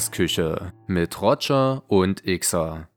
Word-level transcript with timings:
Podcast-Küche 0.00 0.72
mit 0.86 1.20
Roger 1.20 1.82
und 1.88 2.22
Xer. 2.24 2.88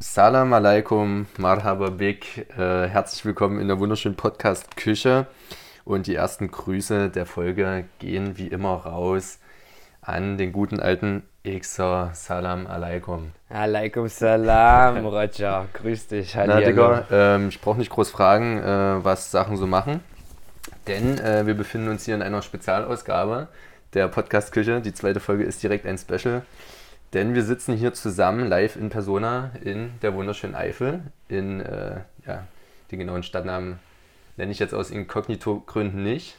Salam 0.00 0.52
alaikum, 0.52 1.26
marhaba 1.38 1.90
bik, 1.90 2.48
äh, 2.58 2.88
herzlich 2.88 3.24
willkommen 3.24 3.60
in 3.60 3.68
der 3.68 3.78
wunderschönen 3.78 4.16
Podcast-Küche. 4.16 5.28
Und 5.84 6.08
die 6.08 6.16
ersten 6.16 6.50
Grüße 6.50 7.08
der 7.10 7.24
Folge 7.24 7.84
gehen 8.00 8.36
wie 8.36 8.48
immer 8.48 8.74
raus 8.74 9.38
an 10.00 10.38
den 10.38 10.50
guten 10.50 10.80
alten 10.80 11.22
Xer. 11.44 12.10
Salam 12.14 12.66
alaikum. 12.66 13.30
Alaikum 13.48 14.08
salam, 14.08 15.06
Roger. 15.06 15.68
Grüß 15.72 16.08
dich. 16.08 16.34
Na, 16.34 16.60
Digga, 16.60 17.06
ähm, 17.12 17.50
ich 17.50 17.60
brauche 17.60 17.78
nicht 17.78 17.90
groß 17.90 18.10
fragen, 18.10 18.58
äh, 18.58 19.04
was 19.04 19.30
Sachen 19.30 19.56
so 19.56 19.68
machen. 19.68 20.00
Denn 20.86 21.18
äh, 21.18 21.46
wir 21.46 21.54
befinden 21.54 21.88
uns 21.88 22.04
hier 22.04 22.14
in 22.14 22.22
einer 22.22 22.42
Spezialausgabe 22.42 23.48
der 23.94 24.08
Podcast-Küche. 24.08 24.80
Die 24.80 24.94
zweite 24.94 25.20
Folge 25.20 25.44
ist 25.44 25.62
direkt 25.62 25.86
ein 25.86 25.98
Special. 25.98 26.42
Denn 27.12 27.34
wir 27.34 27.44
sitzen 27.44 27.76
hier 27.76 27.92
zusammen 27.92 28.48
live 28.48 28.76
in 28.76 28.88
Persona 28.88 29.50
in 29.62 29.92
der 30.00 30.14
wunderschönen 30.14 30.54
Eifel. 30.54 31.02
In 31.28 31.60
äh, 31.60 32.00
ja, 32.26 32.46
den 32.90 32.98
genauen 32.98 33.22
Stadtnamen 33.22 33.78
nenne 34.36 34.50
ich 34.50 34.58
jetzt 34.58 34.74
aus 34.74 34.90
Inkognito-Gründen 34.90 36.02
nicht. 36.02 36.36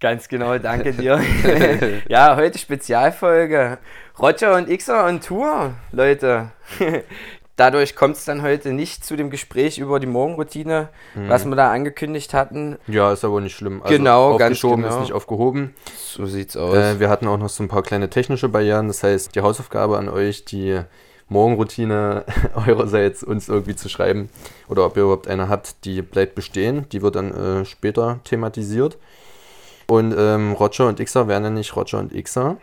Ganz 0.00 0.28
genau, 0.28 0.58
danke 0.58 0.92
dir. 0.94 1.20
ja, 2.08 2.36
heute 2.36 2.58
Spezialfolge. 2.58 3.78
Roger 4.18 4.56
und 4.56 4.68
Xer 4.68 5.04
on 5.04 5.20
Tour, 5.20 5.74
Leute. 5.92 6.52
Dadurch 7.58 7.96
kommt 7.96 8.16
es 8.16 8.24
dann 8.24 8.42
heute 8.42 8.72
nicht 8.72 9.04
zu 9.04 9.16
dem 9.16 9.30
Gespräch 9.30 9.78
über 9.78 9.98
die 9.98 10.06
Morgenroutine, 10.06 10.90
mhm. 11.16 11.28
was 11.28 11.44
wir 11.44 11.56
da 11.56 11.72
angekündigt 11.72 12.32
hatten. 12.32 12.78
Ja, 12.86 13.12
ist 13.12 13.24
aber 13.24 13.40
nicht 13.40 13.56
schlimm. 13.56 13.82
Also 13.82 13.96
genau, 13.96 14.36
ganz 14.36 14.60
genau. 14.60 14.88
ist 14.88 15.00
nicht 15.00 15.12
aufgehoben. 15.12 15.74
So 15.96 16.24
sieht's 16.26 16.56
aus. 16.56 16.76
Äh, 16.76 17.00
wir 17.00 17.08
hatten 17.08 17.26
auch 17.26 17.36
noch 17.36 17.48
so 17.48 17.64
ein 17.64 17.68
paar 17.68 17.82
kleine 17.82 18.08
technische 18.10 18.48
Barrieren. 18.48 18.86
Das 18.86 19.02
heißt, 19.02 19.34
die 19.34 19.40
Hausaufgabe 19.40 19.98
an 19.98 20.08
euch, 20.08 20.44
die 20.44 20.80
Morgenroutine 21.28 22.24
eurerseits 22.68 23.24
uns 23.24 23.48
irgendwie 23.48 23.74
zu 23.74 23.88
schreiben 23.88 24.30
oder 24.68 24.86
ob 24.86 24.96
ihr 24.96 25.02
überhaupt 25.02 25.26
eine 25.26 25.48
habt, 25.48 25.84
die 25.84 26.00
bleibt 26.00 26.36
bestehen. 26.36 26.88
Die 26.92 27.02
wird 27.02 27.16
dann 27.16 27.34
äh, 27.34 27.64
später 27.64 28.20
thematisiert. 28.22 28.98
Und 29.88 30.14
ähm, 30.16 30.52
Roger 30.52 30.86
und 30.86 31.00
Xer 31.04 31.26
werden 31.26 31.42
ja 31.42 31.50
nicht 31.50 31.74
Roger 31.74 31.98
und 31.98 32.12
Xer 32.12 32.56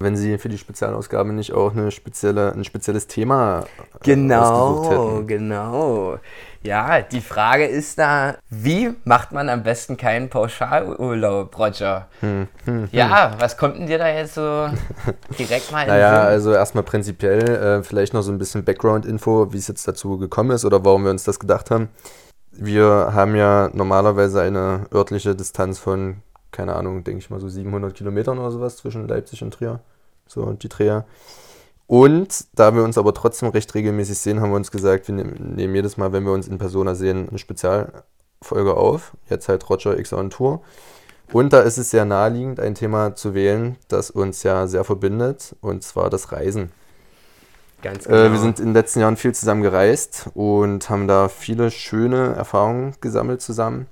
wenn 0.00 0.16
sie 0.16 0.38
für 0.38 0.48
die 0.48 0.58
Spezialausgabe 0.58 1.32
nicht 1.32 1.52
auch 1.52 1.72
eine 1.72 1.90
spezielle, 1.90 2.52
ein 2.52 2.64
spezielles 2.64 3.06
Thema 3.06 3.60
äh, 3.60 3.98
genau, 4.02 5.22
Genau, 5.26 6.18
Ja, 6.62 7.00
die 7.00 7.20
Frage 7.20 7.66
ist 7.66 7.98
da, 7.98 8.36
wie 8.50 8.94
macht 9.04 9.32
man 9.32 9.48
am 9.48 9.62
besten 9.62 9.96
keinen 9.96 10.28
Pauschalurlaub, 10.28 11.58
Roger? 11.58 12.08
Hm, 12.20 12.48
hm, 12.64 12.74
hm. 12.74 12.88
ja, 12.92 13.34
was 13.38 13.56
kommt 13.56 13.78
denn 13.78 13.86
dir 13.86 13.98
da 13.98 14.08
jetzt 14.08 14.34
so 14.34 14.68
direkt 15.38 15.72
mal 15.72 15.82
in 15.82 15.88
Naja, 15.88 16.22
also 16.22 16.52
erstmal 16.52 16.84
prinzipiell 16.84 17.48
äh, 17.48 17.82
vielleicht 17.82 18.14
noch 18.14 18.22
so 18.22 18.32
ein 18.32 18.38
bisschen 18.38 18.64
Background-Info, 18.64 19.52
wie 19.52 19.58
es 19.58 19.68
jetzt 19.68 19.86
dazu 19.86 20.18
gekommen 20.18 20.50
ist 20.50 20.64
oder 20.64 20.84
warum 20.84 21.04
wir 21.04 21.10
uns 21.10 21.24
das 21.24 21.38
gedacht 21.38 21.70
haben. 21.70 21.88
Wir 22.52 23.12
haben 23.14 23.36
ja 23.36 23.70
normalerweise 23.72 24.42
eine 24.42 24.86
örtliche 24.92 25.36
Distanz 25.36 25.78
von 25.78 26.22
keine 26.50 26.76
Ahnung, 26.76 27.04
denke 27.04 27.20
ich 27.20 27.30
mal 27.30 27.40
so 27.40 27.48
700 27.48 27.94
Kilometern 27.94 28.38
oder 28.38 28.50
sowas 28.50 28.76
zwischen 28.76 29.06
Leipzig 29.06 29.42
und 29.42 29.52
Trier. 29.54 29.80
So 30.26 30.52
die 30.52 30.68
Dreher. 30.68 31.06
Und 31.86 32.44
da 32.54 32.74
wir 32.74 32.84
uns 32.84 32.98
aber 32.98 33.14
trotzdem 33.14 33.48
recht 33.48 33.74
regelmäßig 33.74 34.18
sehen, 34.18 34.40
haben 34.40 34.50
wir 34.50 34.56
uns 34.56 34.70
gesagt, 34.70 35.08
wir 35.08 35.14
nehmen 35.14 35.74
jedes 35.74 35.96
Mal, 35.96 36.12
wenn 36.12 36.24
wir 36.24 36.32
uns 36.32 36.46
in 36.46 36.58
Persona 36.58 36.94
sehen, 36.94 37.28
eine 37.30 37.38
Spezialfolge 37.38 38.76
auf. 38.76 39.12
Jetzt 39.30 39.48
halt 39.48 39.68
Roger 39.70 39.98
X 39.98 40.12
on 40.12 40.28
Tour. 40.28 40.60
Und 41.32 41.52
da 41.52 41.60
ist 41.60 41.78
es 41.78 41.90
sehr 41.90 42.04
naheliegend, 42.04 42.60
ein 42.60 42.74
Thema 42.74 43.14
zu 43.14 43.34
wählen, 43.34 43.76
das 43.88 44.10
uns 44.10 44.42
ja 44.42 44.66
sehr 44.66 44.84
verbindet, 44.84 45.56
und 45.60 45.82
zwar 45.82 46.10
das 46.10 46.32
Reisen. 46.32 46.72
Ganz 47.82 48.04
genau. 48.04 48.16
Äh, 48.16 48.32
wir 48.32 48.38
sind 48.38 48.58
in 48.60 48.66
den 48.66 48.74
letzten 48.74 49.00
Jahren 49.00 49.16
viel 49.16 49.34
zusammen 49.34 49.62
gereist 49.62 50.28
und 50.34 50.90
haben 50.90 51.06
da 51.06 51.28
viele 51.28 51.70
schöne 51.70 52.34
Erfahrungen 52.34 52.94
gesammelt 53.00 53.40
zusammen. 53.40 53.86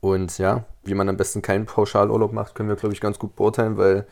Und 0.00 0.38
ja, 0.38 0.64
wie 0.84 0.94
man 0.94 1.08
am 1.08 1.16
besten 1.16 1.42
keinen 1.42 1.66
Pauschalurlaub 1.66 2.32
macht, 2.32 2.54
können 2.54 2.68
wir, 2.68 2.76
glaube 2.76 2.94
ich, 2.94 3.00
ganz 3.00 3.18
gut 3.18 3.34
beurteilen, 3.36 3.76
weil 3.76 4.06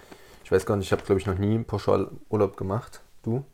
ich 0.44 0.52
weiß 0.52 0.66
gar 0.66 0.76
nicht, 0.76 0.86
ich 0.86 0.92
habe, 0.92 1.02
glaube 1.02 1.20
ich, 1.20 1.26
noch 1.26 1.38
nie 1.38 1.54
einen 1.54 1.64
Pauschalurlaub 1.64 2.56
gemacht. 2.56 3.00
Du? 3.22 3.44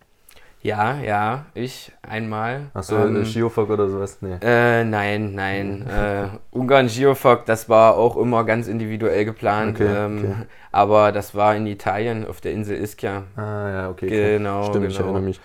Ja, 0.62 1.00
ja, 1.00 1.46
ich 1.54 1.90
einmal. 2.02 2.70
Achso, 2.72 2.96
ähm, 2.96 3.24
Geofog 3.24 3.68
oder 3.68 3.88
sowas? 3.88 4.18
Nee. 4.20 4.36
Äh, 4.40 4.84
nein, 4.84 5.34
nein. 5.34 5.84
äh, 5.88 6.28
Ungarn 6.52 6.86
Geofog, 6.86 7.46
das 7.46 7.68
war 7.68 7.96
auch 7.96 8.16
immer 8.16 8.44
ganz 8.44 8.68
individuell 8.68 9.24
geplant. 9.24 9.80
Okay, 9.80 9.92
ähm, 9.92 10.18
okay. 10.18 10.34
Aber 10.70 11.10
das 11.10 11.34
war 11.34 11.56
in 11.56 11.66
Italien 11.66 12.24
auf 12.26 12.40
der 12.40 12.52
Insel 12.52 12.80
Ischia. 12.80 13.24
Ah, 13.34 13.70
ja, 13.70 13.90
okay. 13.90 14.08
Genau. 14.08 14.62
Stimmt, 14.64 14.86
genau. 14.86 14.88
ich 14.88 15.00
erinnere 15.00 15.22
mich. 15.22 15.40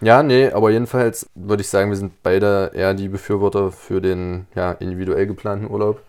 Ja, 0.00 0.22
nee, 0.22 0.50
aber 0.50 0.70
jedenfalls 0.70 1.28
würde 1.34 1.62
ich 1.62 1.68
sagen, 1.68 1.90
wir 1.90 1.96
sind 1.96 2.22
beide 2.22 2.70
eher 2.72 2.94
die 2.94 3.08
Befürworter 3.08 3.72
für 3.72 4.00
den 4.00 4.46
ja, 4.54 4.72
individuell 4.72 5.26
geplanten 5.26 5.68
Urlaub. 5.68 6.02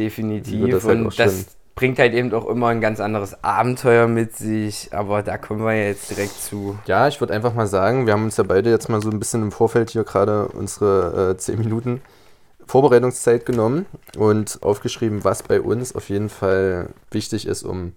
Definitiv. 0.00 0.70
Das 0.70 0.84
halt 0.84 0.98
und 0.98 1.18
das 1.18 1.46
bringt 1.74 1.98
halt 1.98 2.14
eben 2.14 2.32
auch 2.32 2.46
immer 2.46 2.68
ein 2.68 2.80
ganz 2.80 3.00
anderes 3.00 3.44
Abenteuer 3.44 4.06
mit 4.06 4.34
sich, 4.34 4.88
aber 4.92 5.22
da 5.22 5.36
kommen 5.36 5.60
wir 5.64 5.74
jetzt 5.74 6.10
direkt 6.10 6.32
zu. 6.32 6.78
Ja, 6.86 7.06
ich 7.06 7.20
würde 7.20 7.34
einfach 7.34 7.52
mal 7.52 7.66
sagen, 7.66 8.06
wir 8.06 8.14
haben 8.14 8.24
uns 8.24 8.38
ja 8.38 8.44
beide 8.44 8.70
jetzt 8.70 8.88
mal 8.88 9.02
so 9.02 9.10
ein 9.10 9.18
bisschen 9.18 9.42
im 9.42 9.52
Vorfeld 9.52 9.90
hier 9.90 10.04
gerade 10.04 10.48
unsere 10.48 11.32
äh, 11.32 11.36
10 11.36 11.58
Minuten 11.58 12.00
Vorbereitungszeit 12.66 13.44
genommen 13.44 13.84
und 14.16 14.58
aufgeschrieben, 14.62 15.22
was 15.22 15.42
bei 15.42 15.60
uns 15.60 15.94
auf 15.94 16.08
jeden 16.08 16.30
Fall 16.30 16.88
wichtig 17.10 17.46
ist, 17.46 17.62
um 17.62 17.92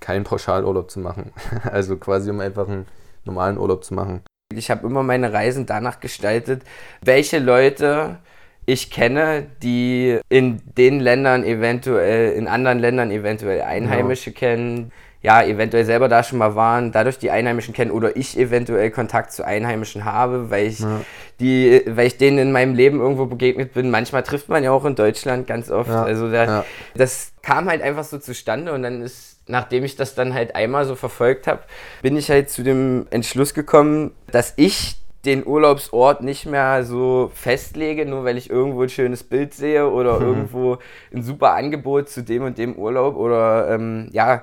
keinen 0.00 0.24
Pauschalurlaub 0.24 0.90
zu 0.90 1.00
machen. 1.00 1.32
also 1.64 1.96
quasi 1.96 2.30
um 2.30 2.40
einfach 2.40 2.66
einen 2.66 2.86
normalen 3.24 3.58
Urlaub 3.58 3.84
zu 3.84 3.92
machen. 3.92 4.22
Ich 4.54 4.70
habe 4.70 4.86
immer 4.86 5.02
meine 5.02 5.34
Reisen 5.34 5.66
danach 5.66 6.00
gestaltet, 6.00 6.62
welche 7.02 7.38
Leute 7.38 8.18
ich 8.64 8.90
kenne, 8.90 9.46
die 9.62 10.18
in 10.28 10.60
den 10.76 11.00
Ländern 11.00 11.44
eventuell, 11.44 12.32
in 12.32 12.46
anderen 12.48 12.78
Ländern 12.78 13.10
eventuell 13.10 13.62
Einheimische 13.62 14.30
ja. 14.30 14.36
kennen, 14.36 14.92
ja, 15.22 15.42
eventuell 15.42 15.84
selber 15.84 16.08
da 16.08 16.24
schon 16.24 16.38
mal 16.38 16.56
waren, 16.56 16.90
dadurch 16.90 17.18
die 17.18 17.30
Einheimischen 17.30 17.72
kennen 17.72 17.92
oder 17.92 18.16
ich 18.16 18.36
eventuell 18.36 18.90
Kontakt 18.90 19.32
zu 19.32 19.44
Einheimischen 19.44 20.04
habe, 20.04 20.50
weil 20.50 20.66
ich 20.66 20.80
ja. 20.80 21.00
die, 21.38 21.82
weil 21.86 22.08
ich 22.08 22.18
denen 22.18 22.38
in 22.38 22.52
meinem 22.52 22.74
Leben 22.74 23.00
irgendwo 23.00 23.26
begegnet 23.26 23.72
bin. 23.72 23.90
Manchmal 23.90 24.24
trifft 24.24 24.48
man 24.48 24.64
ja 24.64 24.72
auch 24.72 24.84
in 24.84 24.96
Deutschland 24.96 25.46
ganz 25.46 25.70
oft. 25.70 25.90
Ja. 25.90 26.02
Also 26.02 26.30
da, 26.30 26.64
das 26.96 27.32
kam 27.42 27.68
halt 27.68 27.82
einfach 27.82 28.02
so 28.02 28.18
zustande 28.18 28.72
und 28.72 28.82
dann 28.82 29.00
ist, 29.00 29.38
nachdem 29.46 29.84
ich 29.84 29.94
das 29.94 30.16
dann 30.16 30.34
halt 30.34 30.56
einmal 30.56 30.86
so 30.86 30.96
verfolgt 30.96 31.46
habe, 31.46 31.60
bin 32.02 32.16
ich 32.16 32.28
halt 32.28 32.50
zu 32.50 32.64
dem 32.64 33.06
Entschluss 33.10 33.54
gekommen, 33.54 34.10
dass 34.32 34.54
ich 34.56 34.96
den 35.24 35.46
Urlaubsort 35.46 36.22
nicht 36.22 36.46
mehr 36.46 36.84
so 36.84 37.30
festlege, 37.34 38.06
nur 38.06 38.24
weil 38.24 38.36
ich 38.36 38.50
irgendwo 38.50 38.82
ein 38.82 38.88
schönes 38.88 39.22
Bild 39.22 39.54
sehe 39.54 39.88
oder 39.88 40.18
mhm. 40.18 40.26
irgendwo 40.26 40.78
ein 41.14 41.22
super 41.22 41.52
Angebot 41.54 42.08
zu 42.08 42.22
dem 42.22 42.42
und 42.42 42.58
dem 42.58 42.74
Urlaub 42.74 43.16
oder 43.16 43.70
ähm, 43.70 44.08
ja, 44.12 44.42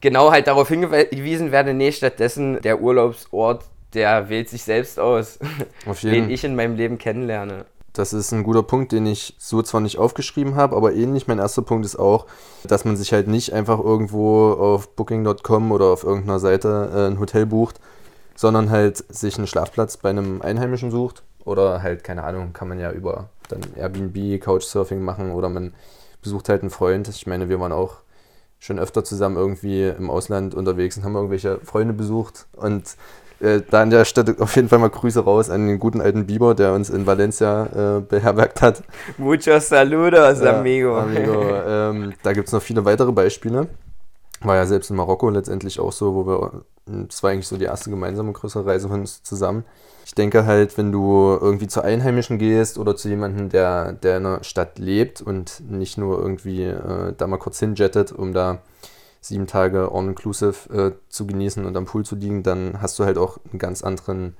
genau 0.00 0.30
halt 0.30 0.46
darauf 0.46 0.68
hingewiesen 0.68 1.50
werde, 1.50 1.74
nee, 1.74 1.90
stattdessen 1.90 2.60
der 2.60 2.80
Urlaubsort, 2.80 3.64
der 3.94 4.28
wählt 4.28 4.48
sich 4.48 4.62
selbst 4.62 5.00
aus, 5.00 5.38
den 6.02 6.30
ich 6.30 6.44
in 6.44 6.54
meinem 6.54 6.76
Leben 6.76 6.98
kennenlerne. 6.98 7.64
Das 7.92 8.14
ist 8.14 8.32
ein 8.32 8.42
guter 8.42 8.62
Punkt, 8.62 8.92
den 8.92 9.04
ich 9.04 9.34
so 9.38 9.60
zwar 9.60 9.82
nicht 9.82 9.98
aufgeschrieben 9.98 10.54
habe, 10.54 10.76
aber 10.76 10.94
ähnlich. 10.94 11.26
Mein 11.26 11.38
erster 11.38 11.60
Punkt 11.60 11.84
ist 11.84 11.96
auch, 11.96 12.26
dass 12.64 12.86
man 12.86 12.96
sich 12.96 13.12
halt 13.12 13.28
nicht 13.28 13.52
einfach 13.52 13.78
irgendwo 13.78 14.52
auf 14.52 14.88
Booking.com 14.96 15.72
oder 15.72 15.86
auf 15.86 16.02
irgendeiner 16.02 16.38
Seite 16.38 16.90
äh, 16.94 17.12
ein 17.12 17.18
Hotel 17.18 17.44
bucht, 17.44 17.80
sondern 18.34 18.70
halt 18.70 18.96
sich 18.96 19.36
einen 19.36 19.46
Schlafplatz 19.46 19.96
bei 19.96 20.10
einem 20.10 20.42
Einheimischen 20.42 20.90
sucht 20.90 21.22
oder 21.44 21.82
halt, 21.82 22.04
keine 22.04 22.24
Ahnung, 22.24 22.52
kann 22.52 22.68
man 22.68 22.78
ja 22.78 22.92
über 22.92 23.28
dann 23.48 23.60
Airbnb, 23.76 24.40
Couchsurfing 24.40 25.00
machen 25.00 25.32
oder 25.32 25.48
man 25.48 25.74
besucht 26.22 26.48
halt 26.48 26.62
einen 26.62 26.70
Freund. 26.70 27.08
Ich 27.08 27.26
meine, 27.26 27.48
wir 27.48 27.60
waren 27.60 27.72
auch 27.72 27.96
schon 28.58 28.78
öfter 28.78 29.02
zusammen 29.02 29.36
irgendwie 29.36 29.88
im 29.88 30.08
Ausland 30.08 30.54
unterwegs 30.54 30.96
und 30.96 31.04
haben 31.04 31.16
irgendwelche 31.16 31.58
Freunde 31.64 31.94
besucht 31.94 32.46
und 32.56 32.96
äh, 33.40 33.60
da 33.68 33.82
an 33.82 33.90
der 33.90 34.04
Stelle 34.04 34.36
auf 34.38 34.54
jeden 34.54 34.68
Fall 34.68 34.78
mal 34.78 34.88
Grüße 34.88 35.20
raus 35.20 35.50
an 35.50 35.66
den 35.66 35.80
guten 35.80 36.00
alten 36.00 36.26
Biber, 36.26 36.54
der 36.54 36.72
uns 36.72 36.88
in 36.88 37.06
Valencia 37.06 37.96
äh, 37.96 38.00
beherbergt 38.00 38.62
hat. 38.62 38.84
Muchos 39.18 39.68
saludos, 39.68 40.40
ja, 40.40 40.60
amigo. 40.60 40.96
amigo. 40.96 41.42
Ähm, 41.66 42.12
da 42.22 42.32
gibt 42.32 42.46
es 42.46 42.52
noch 42.52 42.62
viele 42.62 42.84
weitere 42.84 43.10
Beispiele. 43.10 43.66
War 44.44 44.56
ja 44.56 44.66
selbst 44.66 44.90
in 44.90 44.96
Marokko 44.96 45.30
letztendlich 45.30 45.78
auch 45.80 45.92
so, 45.92 46.14
wo 46.14 46.26
wir, 46.26 46.64
das 46.86 47.22
war 47.22 47.30
eigentlich 47.30 47.48
so 47.48 47.56
die 47.56 47.64
erste 47.64 47.90
gemeinsame 47.90 48.32
größere 48.32 48.66
Reise 48.66 48.88
von 48.88 49.00
uns 49.00 49.22
zusammen. 49.22 49.64
Ich 50.04 50.14
denke 50.14 50.46
halt, 50.46 50.76
wenn 50.78 50.90
du 50.90 51.38
irgendwie 51.40 51.68
zu 51.68 51.82
Einheimischen 51.82 52.38
gehst 52.38 52.78
oder 52.78 52.96
zu 52.96 53.08
jemandem, 53.08 53.50
der, 53.50 53.92
der 53.92 54.16
in 54.18 54.26
einer 54.26 54.44
Stadt 54.44 54.78
lebt 54.78 55.20
und 55.20 55.62
nicht 55.70 55.96
nur 55.96 56.18
irgendwie 56.18 56.64
äh, 56.64 57.14
da 57.16 57.26
mal 57.26 57.38
kurz 57.38 57.58
hinjettet, 57.60 58.12
um 58.12 58.32
da 58.32 58.62
sieben 59.20 59.46
Tage 59.46 59.90
all-inclusive 59.92 60.74
äh, 60.74 60.92
zu 61.08 61.26
genießen 61.26 61.64
und 61.64 61.76
am 61.76 61.84
Pool 61.84 62.04
zu 62.04 62.16
liegen, 62.16 62.42
dann 62.42 62.82
hast 62.82 62.98
du 62.98 63.04
halt 63.04 63.18
auch 63.18 63.38
einen 63.50 63.60
ganz 63.60 63.82
anderen 63.82 64.36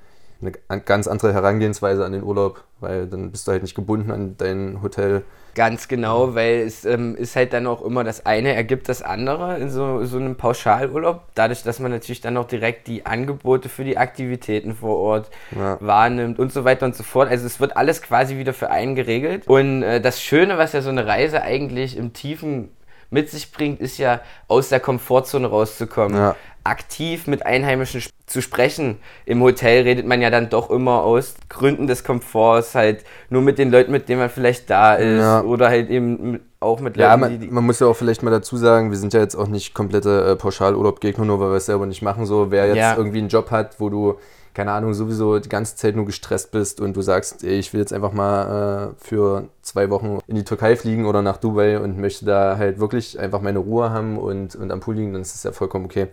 eine 0.67 0.81
ganz 0.81 1.07
andere 1.07 1.33
Herangehensweise 1.33 2.05
an 2.05 2.11
den 2.11 2.23
Urlaub, 2.23 2.63
weil 2.79 3.07
dann 3.07 3.31
bist 3.31 3.47
du 3.47 3.51
halt 3.51 3.61
nicht 3.61 3.75
gebunden 3.75 4.11
an 4.11 4.35
dein 4.37 4.81
Hotel. 4.81 5.23
Ganz 5.55 5.87
genau, 5.87 6.33
weil 6.33 6.61
es 6.61 6.83
ähm, 6.83 7.15
ist 7.15 7.35
halt 7.35 7.53
dann 7.53 7.67
auch 7.67 7.83
immer 7.83 8.03
das 8.03 8.25
eine 8.25 8.55
ergibt 8.55 8.89
das 8.89 9.03
andere 9.03 9.59
in 9.59 9.69
so, 9.69 10.03
so 10.03 10.17
einem 10.17 10.35
Pauschalurlaub. 10.35 11.21
Dadurch, 11.35 11.61
dass 11.61 11.79
man 11.79 11.91
natürlich 11.91 12.21
dann 12.21 12.37
auch 12.37 12.47
direkt 12.47 12.87
die 12.87 13.05
Angebote 13.05 13.69
für 13.69 13.83
die 13.83 13.97
Aktivitäten 13.97 14.73
vor 14.75 14.97
Ort 14.97 15.29
ja. 15.55 15.77
wahrnimmt 15.79 16.39
und 16.39 16.51
so 16.51 16.65
weiter 16.65 16.87
und 16.87 16.95
so 16.95 17.03
fort. 17.03 17.29
Also 17.29 17.45
es 17.45 17.59
wird 17.59 17.77
alles 17.77 18.01
quasi 18.01 18.37
wieder 18.37 18.53
für 18.53 18.71
einen 18.71 18.95
geregelt. 18.95 19.47
Und 19.47 19.83
äh, 19.83 20.01
das 20.01 20.21
Schöne, 20.23 20.57
was 20.57 20.73
ja 20.73 20.81
so 20.81 20.89
eine 20.89 21.05
Reise 21.05 21.43
eigentlich 21.43 21.97
im 21.97 22.13
tiefen 22.13 22.69
mit 23.11 23.29
sich 23.29 23.51
bringt, 23.51 23.79
ist 23.79 23.99
ja 23.99 24.21
aus 24.47 24.69
der 24.69 24.79
Komfortzone 24.79 25.45
rauszukommen. 25.45 26.17
Ja. 26.17 26.35
Aktiv 26.63 27.27
mit 27.27 27.45
Einheimischen 27.45 28.01
zu 28.25 28.41
sprechen. 28.41 28.97
Im 29.25 29.41
Hotel 29.41 29.83
redet 29.83 30.07
man 30.07 30.21
ja 30.21 30.29
dann 30.29 30.49
doch 30.49 30.69
immer 30.69 31.03
aus 31.03 31.35
Gründen 31.49 31.87
des 31.87 32.03
Komforts, 32.03 32.73
halt 32.73 33.03
nur 33.29 33.41
mit 33.41 33.57
den 33.57 33.69
Leuten, 33.69 33.91
mit 33.91 34.07
denen 34.07 34.19
man 34.19 34.29
vielleicht 34.29 34.69
da 34.69 34.95
ist. 34.95 35.19
Ja. 35.19 35.41
Oder 35.41 35.69
halt 35.69 35.89
eben 35.89 36.39
auch 36.59 36.79
mit 36.79 36.95
Leuten, 36.95 37.09
ja, 37.09 37.17
man, 37.17 37.39
die, 37.39 37.47
man 37.47 37.65
muss 37.65 37.79
ja 37.79 37.87
auch 37.87 37.95
vielleicht 37.95 38.23
mal 38.23 38.31
dazu 38.31 38.55
sagen, 38.55 38.91
wir 38.91 38.97
sind 38.97 39.13
ja 39.13 39.19
jetzt 39.19 39.35
auch 39.35 39.47
nicht 39.47 39.73
komplette 39.73 40.31
äh, 40.31 40.35
Pauschalurlaubgegner, 40.37 41.25
nur 41.25 41.39
weil 41.39 41.49
wir 41.49 41.57
es 41.57 41.65
selber 41.65 41.85
nicht 41.85 42.01
machen. 42.01 42.25
So, 42.25 42.49
wer 42.49 42.67
jetzt 42.67 42.77
ja. 42.77 42.95
irgendwie 42.95 43.19
einen 43.19 43.29
Job 43.29 43.51
hat, 43.51 43.79
wo 43.79 43.89
du 43.89 44.17
keine 44.53 44.71
Ahnung, 44.71 44.93
sowieso 44.93 45.39
die 45.39 45.49
ganze 45.49 45.75
Zeit 45.75 45.95
nur 45.95 46.05
gestresst 46.05 46.51
bist 46.51 46.79
und 46.79 46.95
du 46.95 47.01
sagst, 47.01 47.43
ey, 47.43 47.57
ich 47.57 47.73
will 47.73 47.79
jetzt 47.79 47.91
einfach 47.91 48.13
mal 48.13 48.91
äh, 48.91 49.03
für 49.03 49.49
zwei 49.61 49.89
Wochen 49.89 50.19
in 50.27 50.35
die 50.35 50.43
Türkei 50.43 50.75
fliegen 50.75 51.05
oder 51.05 51.21
nach 51.21 51.37
Dubai 51.37 51.79
und 51.79 51.97
möchte 51.97 52.25
da 52.25 52.57
halt 52.57 52.79
wirklich 52.79 53.19
einfach 53.19 53.41
meine 53.41 53.59
Ruhe 53.59 53.89
haben 53.89 54.17
und, 54.17 54.55
und 54.55 54.71
am 54.71 54.79
Pool 54.79 54.95
liegen, 54.95 55.13
dann 55.13 55.23
ist 55.23 55.33
das 55.33 55.43
ja 55.43 55.51
vollkommen 55.51 55.85
okay. 55.85 56.07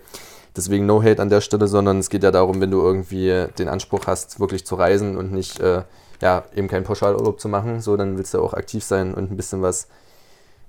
Deswegen 0.56 0.86
no 0.86 1.02
hate 1.02 1.22
an 1.22 1.28
der 1.28 1.40
Stelle, 1.40 1.68
sondern 1.68 1.98
es 1.98 2.10
geht 2.10 2.22
ja 2.22 2.30
darum, 2.30 2.60
wenn 2.60 2.70
du 2.70 2.80
irgendwie 2.80 3.46
den 3.58 3.68
Anspruch 3.68 4.06
hast, 4.06 4.40
wirklich 4.40 4.66
zu 4.66 4.74
reisen 4.74 5.16
und 5.16 5.32
nicht, 5.32 5.60
äh, 5.60 5.82
ja, 6.20 6.44
eben 6.54 6.68
keinen 6.68 6.84
Pauschalurlaub 6.84 7.40
zu 7.40 7.48
machen, 7.48 7.80
so, 7.80 7.96
dann 7.96 8.18
willst 8.18 8.34
du 8.34 8.42
auch 8.42 8.54
aktiv 8.54 8.84
sein 8.84 9.14
und 9.14 9.30
ein 9.30 9.36
bisschen 9.36 9.62
was 9.62 9.86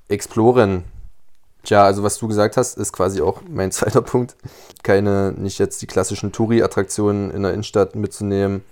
exploren. 0.07 0.83
Tja, 1.63 1.83
also 1.83 2.03
was 2.03 2.17
du 2.17 2.27
gesagt 2.27 2.57
hast, 2.57 2.77
ist 2.77 2.93
quasi 2.93 3.21
auch 3.21 3.41
mein 3.47 3.71
zweiter 3.71 4.01
Punkt. 4.01 4.35
Keine, 4.83 5.33
nicht 5.35 5.59
jetzt 5.59 5.81
die 5.81 5.87
klassischen 5.87 6.31
Touri-Attraktionen 6.31 7.31
in 7.31 7.43
der 7.43 7.53
Innenstadt 7.53 7.95
mitzunehmen, 7.95 8.63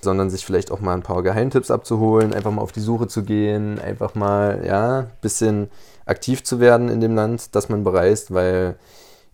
sondern 0.00 0.30
sich 0.30 0.44
vielleicht 0.44 0.70
auch 0.70 0.80
mal 0.80 0.94
ein 0.94 1.02
paar 1.02 1.22
Geheimtipps 1.22 1.70
abzuholen, 1.70 2.32
einfach 2.32 2.50
mal 2.50 2.62
auf 2.62 2.72
die 2.72 2.80
Suche 2.80 3.08
zu 3.08 3.22
gehen, 3.22 3.78
einfach 3.78 4.14
mal, 4.14 4.62
ja, 4.66 5.00
ein 5.00 5.10
bisschen 5.20 5.70
aktiv 6.06 6.44
zu 6.44 6.60
werden 6.60 6.88
in 6.88 7.00
dem 7.00 7.14
Land, 7.14 7.54
das 7.54 7.68
man 7.68 7.84
bereist, 7.84 8.32
weil, 8.32 8.76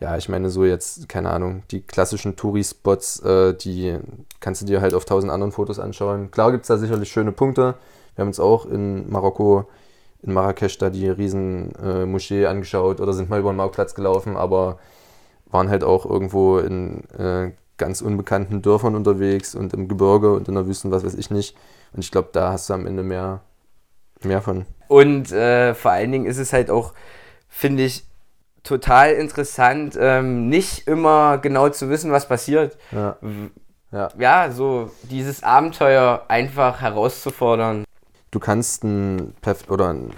ja, 0.00 0.16
ich 0.16 0.28
meine, 0.28 0.50
so 0.50 0.64
jetzt, 0.64 1.08
keine 1.08 1.30
Ahnung, 1.30 1.62
die 1.70 1.80
klassischen 1.80 2.36
Touri-Spots, 2.36 3.20
äh, 3.20 3.54
die 3.54 3.98
kannst 4.40 4.62
du 4.62 4.66
dir 4.66 4.80
halt 4.80 4.94
auf 4.94 5.04
tausend 5.04 5.32
anderen 5.32 5.52
Fotos 5.52 5.78
anschauen. 5.78 6.30
Klar 6.30 6.52
gibt 6.52 6.62
es 6.62 6.68
da 6.68 6.76
sicherlich 6.76 7.10
schöne 7.10 7.32
Punkte. 7.32 7.74
Wir 8.14 8.22
haben 8.22 8.28
uns 8.28 8.40
auch 8.40 8.66
in 8.66 9.10
Marokko 9.10 9.66
in 10.22 10.32
Marrakesch 10.32 10.78
da 10.78 10.90
die 10.90 11.08
riesen 11.08 11.74
äh, 11.76 12.06
Moschee 12.06 12.46
angeschaut 12.46 13.00
oder 13.00 13.12
sind 13.12 13.28
mal 13.28 13.40
über 13.40 13.52
den 13.52 13.56
Marktplatz 13.56 13.94
gelaufen, 13.94 14.36
aber 14.36 14.78
waren 15.50 15.68
halt 15.68 15.84
auch 15.84 16.06
irgendwo 16.06 16.58
in 16.58 17.04
äh, 17.10 17.52
ganz 17.76 18.00
unbekannten 18.00 18.62
Dörfern 18.62 18.94
unterwegs 18.94 19.54
und 19.54 19.74
im 19.74 19.88
Gebirge 19.88 20.32
und 20.32 20.48
in 20.48 20.54
der 20.54 20.66
Wüste, 20.66 20.90
was 20.90 21.04
weiß 21.04 21.14
ich 21.14 21.30
nicht. 21.30 21.56
Und 21.92 22.04
ich 22.04 22.10
glaube, 22.10 22.30
da 22.32 22.52
hast 22.52 22.70
du 22.70 22.74
am 22.74 22.86
Ende 22.86 23.02
mehr, 23.02 23.42
mehr 24.22 24.40
von. 24.40 24.64
Und 24.88 25.30
äh, 25.32 25.74
vor 25.74 25.90
allen 25.90 26.12
Dingen 26.12 26.26
ist 26.26 26.38
es 26.38 26.52
halt 26.52 26.70
auch, 26.70 26.94
finde 27.48 27.84
ich, 27.84 28.04
total 28.64 29.12
interessant, 29.12 29.96
ähm, 30.00 30.48
nicht 30.48 30.88
immer 30.88 31.38
genau 31.38 31.68
zu 31.68 31.88
wissen, 31.88 32.10
was 32.10 32.26
passiert. 32.26 32.76
Ja. 32.90 33.16
Ja. 33.92 34.08
ja, 34.18 34.50
so 34.50 34.90
dieses 35.04 35.44
Abenteuer 35.44 36.24
einfach 36.26 36.80
herauszufordern 36.80 37.84
du 38.34 38.40
kannst 38.40 38.84
einen, 38.84 39.34
oder 39.68 39.90
einen 39.90 40.12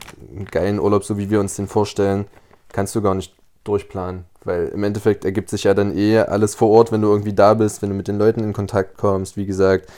geilen 0.51 0.81
Urlaub, 0.81 1.05
so 1.05 1.19
wie 1.19 1.31
wir 1.31 1.41
uns 1.41 1.57
den 1.57 1.69
vorstellen, 1.69 2.27
kannst 2.73 2.95
du 2.95 3.03
gar 3.03 3.15
nicht 3.15 3.35
durchplanen. 3.65 4.25
Weil 4.45 4.69
im 4.69 4.85
Endeffekt 4.85 5.25
ergibt 5.25 5.51
sich 5.51 5.65
ja 5.65 5.75
dann 5.75 5.97
eh 5.97 6.19
alles 6.19 6.55
vor 6.55 6.71
Ort, 6.71 6.93
wenn 6.93 7.03
du 7.03 7.09
irgendwie 7.09 7.33
da 7.33 7.55
bist, 7.55 7.83
wenn 7.83 7.91
du 7.91 7.97
mit 7.97 8.09
den 8.09 8.19
Leuten 8.19 8.41
in 8.41 8.53
Kontakt 8.53 8.97
kommst, 8.97 9.37
wie 9.37 9.47
gesagt. 9.47 9.91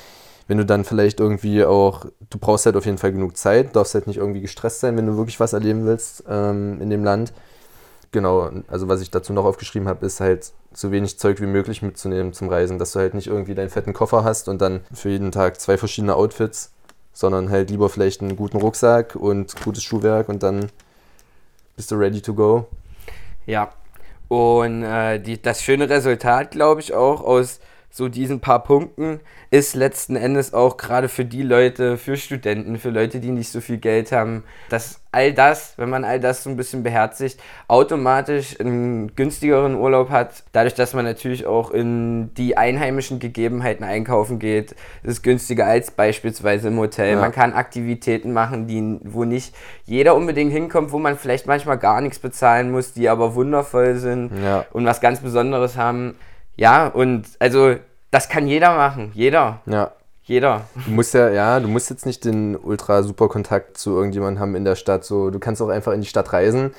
Wenn 0.46 0.58
du 0.58 0.64
dann 0.64 0.84
vielleicht 0.84 1.20
irgendwie 1.20 1.64
auch, 1.64 2.06
du 2.30 2.38
brauchst 2.38 2.64
halt 2.64 2.76
auf 2.76 2.86
jeden 2.86 2.96
Fall 2.96 3.12
genug 3.12 3.36
Zeit, 3.36 3.76
darfst 3.76 3.94
halt 3.94 4.06
nicht 4.06 4.16
irgendwie 4.16 4.40
gestresst 4.40 4.80
sein, 4.80 4.96
wenn 4.96 5.06
du 5.06 5.18
wirklich 5.18 5.38
was 5.38 5.52
erleben 5.52 5.84
willst 5.84 6.24
ähm, 6.28 6.80
in 6.80 6.88
dem 6.88 7.04
Land. 7.04 7.34
Genau, 8.10 8.50
also 8.68 8.88
was 8.88 9.02
ich 9.02 9.10
dazu 9.10 9.32
noch 9.32 9.44
aufgeschrieben 9.44 9.86
habe, 9.86 10.06
ist 10.06 10.20
halt 10.20 10.52
so 10.72 10.90
wenig 10.90 11.18
Zeug 11.18 11.40
wie 11.40 11.46
möglich 11.46 11.82
mitzunehmen 11.82 12.32
zum 12.32 12.48
Reisen, 12.48 12.78
dass 12.78 12.92
du 12.92 13.00
halt 13.00 13.14
nicht 13.14 13.26
irgendwie 13.26 13.54
deinen 13.54 13.68
fetten 13.68 13.92
Koffer 13.92 14.24
hast 14.24 14.48
und 14.48 14.62
dann 14.62 14.80
für 14.94 15.10
jeden 15.10 15.30
Tag 15.30 15.60
zwei 15.60 15.76
verschiedene 15.76 16.14
Outfits 16.14 16.72
sondern 17.18 17.50
halt 17.50 17.68
lieber 17.68 17.88
vielleicht 17.88 18.20
einen 18.20 18.36
guten 18.36 18.58
Rucksack 18.58 19.16
und 19.16 19.60
gutes 19.64 19.82
Schuhwerk 19.82 20.28
und 20.28 20.44
dann 20.44 20.70
bist 21.74 21.90
du 21.90 21.96
ready 21.96 22.22
to 22.22 22.32
go. 22.32 22.68
Ja, 23.44 23.72
und 24.28 24.84
äh, 24.84 25.18
die, 25.18 25.42
das 25.42 25.60
schöne 25.60 25.88
Resultat, 25.88 26.52
glaube 26.52 26.80
ich, 26.80 26.94
auch 26.94 27.20
aus 27.22 27.58
so 27.90 28.08
diesen 28.08 28.40
paar 28.40 28.62
Punkten 28.62 29.20
ist 29.50 29.74
letzten 29.74 30.14
Endes 30.14 30.52
auch 30.52 30.76
gerade 30.76 31.08
für 31.08 31.24
die 31.24 31.42
Leute, 31.42 31.96
für 31.96 32.16
Studenten, 32.16 32.78
für 32.78 32.90
Leute, 32.90 33.18
die 33.18 33.30
nicht 33.30 33.50
so 33.50 33.60
viel 33.60 33.78
Geld 33.78 34.12
haben, 34.12 34.44
dass 34.68 35.00
all 35.10 35.32
das, 35.32 35.72
wenn 35.78 35.88
man 35.88 36.04
all 36.04 36.20
das 36.20 36.42
so 36.42 36.50
ein 36.50 36.56
bisschen 36.56 36.82
beherzigt, 36.82 37.40
automatisch 37.66 38.60
einen 38.60 39.16
günstigeren 39.16 39.74
Urlaub 39.74 40.10
hat. 40.10 40.44
Dadurch, 40.52 40.74
dass 40.74 40.92
man 40.92 41.06
natürlich 41.06 41.46
auch 41.46 41.70
in 41.70 42.32
die 42.34 42.58
einheimischen 42.58 43.18
Gegebenheiten 43.18 43.84
einkaufen 43.84 44.38
geht, 44.38 44.72
ist 45.02 45.10
es 45.10 45.22
günstiger 45.22 45.66
als 45.66 45.90
beispielsweise 45.90 46.68
im 46.68 46.78
Hotel. 46.78 47.14
Ja. 47.14 47.20
Man 47.20 47.32
kann 47.32 47.54
Aktivitäten 47.54 48.32
machen, 48.32 48.66
die, 48.66 49.00
wo 49.02 49.24
nicht 49.24 49.54
jeder 49.86 50.14
unbedingt 50.14 50.52
hinkommt, 50.52 50.92
wo 50.92 50.98
man 50.98 51.16
vielleicht 51.16 51.46
manchmal 51.46 51.78
gar 51.78 52.02
nichts 52.02 52.18
bezahlen 52.18 52.70
muss, 52.70 52.92
die 52.92 53.08
aber 53.08 53.34
wundervoll 53.34 53.96
sind 53.96 54.30
ja. 54.42 54.66
und 54.72 54.84
was 54.84 55.00
ganz 55.00 55.20
Besonderes 55.20 55.78
haben. 55.78 56.16
Ja, 56.58 56.88
und 56.88 57.26
also 57.38 57.76
das 58.10 58.28
kann 58.28 58.46
jeder 58.46 58.76
machen. 58.76 59.12
Jeder. 59.14 59.60
Ja. 59.66 59.92
Jeder. 60.24 60.62
Du 60.84 60.90
musst 60.90 61.14
ja, 61.14 61.30
ja, 61.30 61.58
du 61.58 61.68
musst 61.68 61.88
jetzt 61.88 62.04
nicht 62.04 62.24
den 62.26 62.54
ultra 62.54 63.02
super 63.02 63.28
Kontakt 63.28 63.78
zu 63.78 63.96
irgendjemandem 63.96 64.40
haben 64.40 64.54
in 64.56 64.64
der 64.64 64.74
Stadt. 64.74 65.04
So, 65.04 65.30
du 65.30 65.38
kannst 65.38 65.62
auch 65.62 65.70
einfach 65.70 65.92
in 65.92 66.02
die 66.02 66.06
Stadt 66.06 66.34
reisen. 66.34 66.74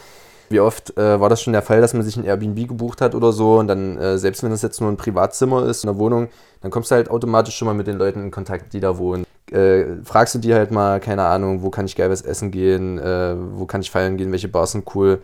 Wie 0.49 0.59
oft 0.59 0.95
äh, 0.97 1.19
war 1.19 1.29
das 1.29 1.41
schon 1.41 1.53
der 1.53 1.63
Fall, 1.63 1.81
dass 1.81 1.93
man 1.93 2.03
sich 2.03 2.15
ein 2.17 2.25
Airbnb 2.25 2.67
gebucht 2.67 3.01
hat 3.01 3.15
oder 3.15 3.31
so 3.31 3.57
und 3.57 3.67
dann, 3.67 3.97
äh, 3.97 4.17
selbst 4.17 4.43
wenn 4.43 4.51
das 4.51 4.61
jetzt 4.61 4.81
nur 4.81 4.91
ein 4.91 4.97
Privatzimmer 4.97 5.65
ist, 5.65 5.83
in 5.83 5.87
der 5.87 5.97
Wohnung, 5.97 6.27
dann 6.61 6.71
kommst 6.71 6.91
du 6.91 6.95
halt 6.95 7.09
automatisch 7.09 7.55
schon 7.55 7.67
mal 7.67 7.73
mit 7.73 7.87
den 7.87 7.97
Leuten 7.97 8.21
in 8.21 8.31
Kontakt, 8.31 8.73
die 8.73 8.79
da 8.79 8.97
wohnen. 8.97 9.25
Äh, 9.51 9.85
fragst 10.03 10.35
du 10.35 10.39
die 10.39 10.53
halt 10.53 10.71
mal, 10.71 10.99
keine 10.99 11.23
Ahnung, 11.23 11.63
wo 11.63 11.69
kann 11.69 11.85
ich 11.85 11.95
geil 11.95 12.09
was 12.09 12.21
essen 12.21 12.51
gehen, 12.51 12.99
äh, 12.99 13.35
wo 13.53 13.65
kann 13.65 13.81
ich 13.81 13.89
feiern 13.89 14.17
gehen, 14.17 14.31
welche 14.31 14.47
Bars 14.47 14.73
sind 14.73 14.85
cool 14.95 15.21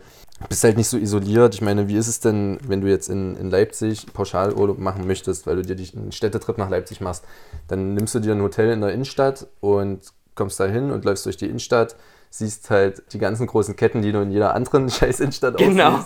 bist 0.48 0.64
halt 0.64 0.76
nicht 0.76 0.88
so 0.88 0.98
isoliert. 0.98 1.54
Ich 1.54 1.62
meine, 1.62 1.88
wie 1.88 1.96
ist 1.96 2.08
es 2.08 2.20
denn, 2.20 2.58
wenn 2.66 2.82
du 2.82 2.88
jetzt 2.88 3.08
in, 3.08 3.36
in 3.36 3.50
Leipzig 3.50 4.06
Pauschalurlaub 4.12 4.78
machen 4.78 5.06
möchtest, 5.06 5.46
weil 5.46 5.56
du 5.56 5.62
dir 5.62 5.76
einen 5.96 6.12
Städtetrip 6.12 6.58
nach 6.58 6.68
Leipzig 6.68 7.00
machst? 7.00 7.24
Dann 7.68 7.94
nimmst 7.94 8.14
du 8.14 8.20
dir 8.20 8.32
ein 8.32 8.42
Hotel 8.42 8.70
in 8.70 8.80
der 8.80 8.92
Innenstadt 8.92 9.46
und 9.60 10.00
kommst 10.34 10.60
da 10.60 10.66
hin 10.66 10.90
und 10.90 11.04
läufst 11.04 11.24
durch 11.24 11.38
die 11.38 11.46
Innenstadt, 11.46 11.96
siehst 12.28 12.68
halt 12.68 13.02
die 13.12 13.18
ganzen 13.18 13.46
großen 13.46 13.76
Ketten, 13.76 14.02
die 14.02 14.12
du 14.12 14.20
in 14.20 14.30
jeder 14.30 14.54
anderen 14.54 14.90
scheiß 14.90 15.20
Innenstadt 15.20 15.56
genau. 15.56 16.00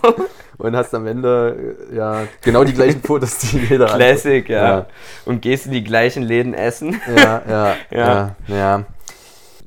und 0.58 0.76
hast 0.76 0.94
am 0.94 1.06
Ende 1.06 1.76
ja 1.92 2.22
genau 2.40 2.62
die 2.62 2.72
gleichen 2.72 3.02
Fotos, 3.04 3.38
die 3.38 3.58
jeder 3.58 3.86
Classic, 3.86 4.48
ja. 4.48 4.68
ja. 4.68 4.86
Und 5.24 5.42
gehst 5.42 5.66
in 5.66 5.72
die 5.72 5.84
gleichen 5.84 6.22
Läden 6.22 6.54
essen. 6.54 7.00
Ja, 7.16 7.42
ja, 7.48 7.74
ja. 7.90 7.96
ja, 7.98 8.36
ja. 8.46 8.84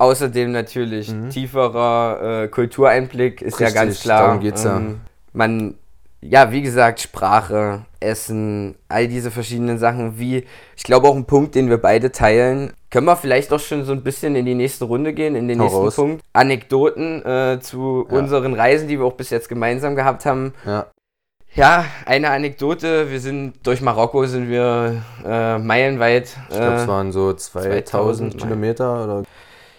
Außerdem 0.04 0.52
natürlich 0.52 1.14
mhm. 1.14 1.30
tieferer 1.30 2.44
äh, 2.44 2.48
Kultureinblick 2.50 3.42
ist 3.42 3.58
Richtig, 3.62 3.74
ja 3.74 3.84
ganz 3.84 4.02
klar. 4.02 4.24
Darum 4.24 4.42
geht's 4.42 4.66
ja. 4.66 4.76
Ähm, 4.76 5.00
man, 5.32 5.76
ja, 6.20 6.52
wie 6.52 6.62
gesagt, 6.62 7.00
Sprache, 7.00 7.86
Essen, 8.02 8.76
all 8.90 9.08
diese 9.08 9.32
verschiedenen 9.32 9.78
Sachen, 9.78 10.20
wie, 10.20 10.44
ich 10.76 10.84
glaube 10.84 11.08
auch 11.08 11.16
ein 11.16 11.24
Punkt, 11.24 11.56
den 11.56 11.70
wir 11.70 11.78
beide 11.78 12.12
teilen. 12.12 12.74
Können 12.92 13.06
wir 13.06 13.16
vielleicht 13.16 13.54
doch 13.54 13.62
schon 13.62 13.86
so 13.86 13.94
ein 13.94 14.04
bisschen 14.04 14.36
in 14.36 14.46
die 14.46 14.56
nächste 14.56 14.84
Runde 14.84 15.14
gehen, 15.14 15.38
in 15.38 15.48
den 15.48 15.58
Hau 15.60 15.64
nächsten 15.64 15.80
raus. 15.80 15.96
Punkt. 15.96 16.22
Anekdoten 16.34 17.26
äh, 17.26 17.60
zu 17.62 18.06
ja. 18.12 18.18
unseren 18.18 18.56
Reisen, 18.56 18.90
die 18.90 19.00
wir 19.00 19.06
auch 19.06 19.14
bis 19.14 19.30
jetzt 19.30 19.48
gemeinsam 19.48 19.96
gehabt 19.96 20.26
haben. 20.26 20.54
Ja. 20.66 20.88
Ja, 21.56 21.86
eine 22.06 22.32
Anekdote. 22.32 23.10
Wir 23.10 23.22
sind 23.22 23.66
durch 23.66 23.80
Marokko 23.80 24.26
sind 24.26 24.50
wir 24.50 25.02
äh, 25.24 25.60
meilenweit. 25.60 26.36
Ich 26.50 26.58
glaube, 26.58 26.76
es 26.76 26.84
äh, 26.84 26.88
waren 26.88 27.12
so 27.14 27.32
2000, 27.32 27.88
2000 27.88 28.38
Kilometer 28.38 29.04
oder 29.06 29.24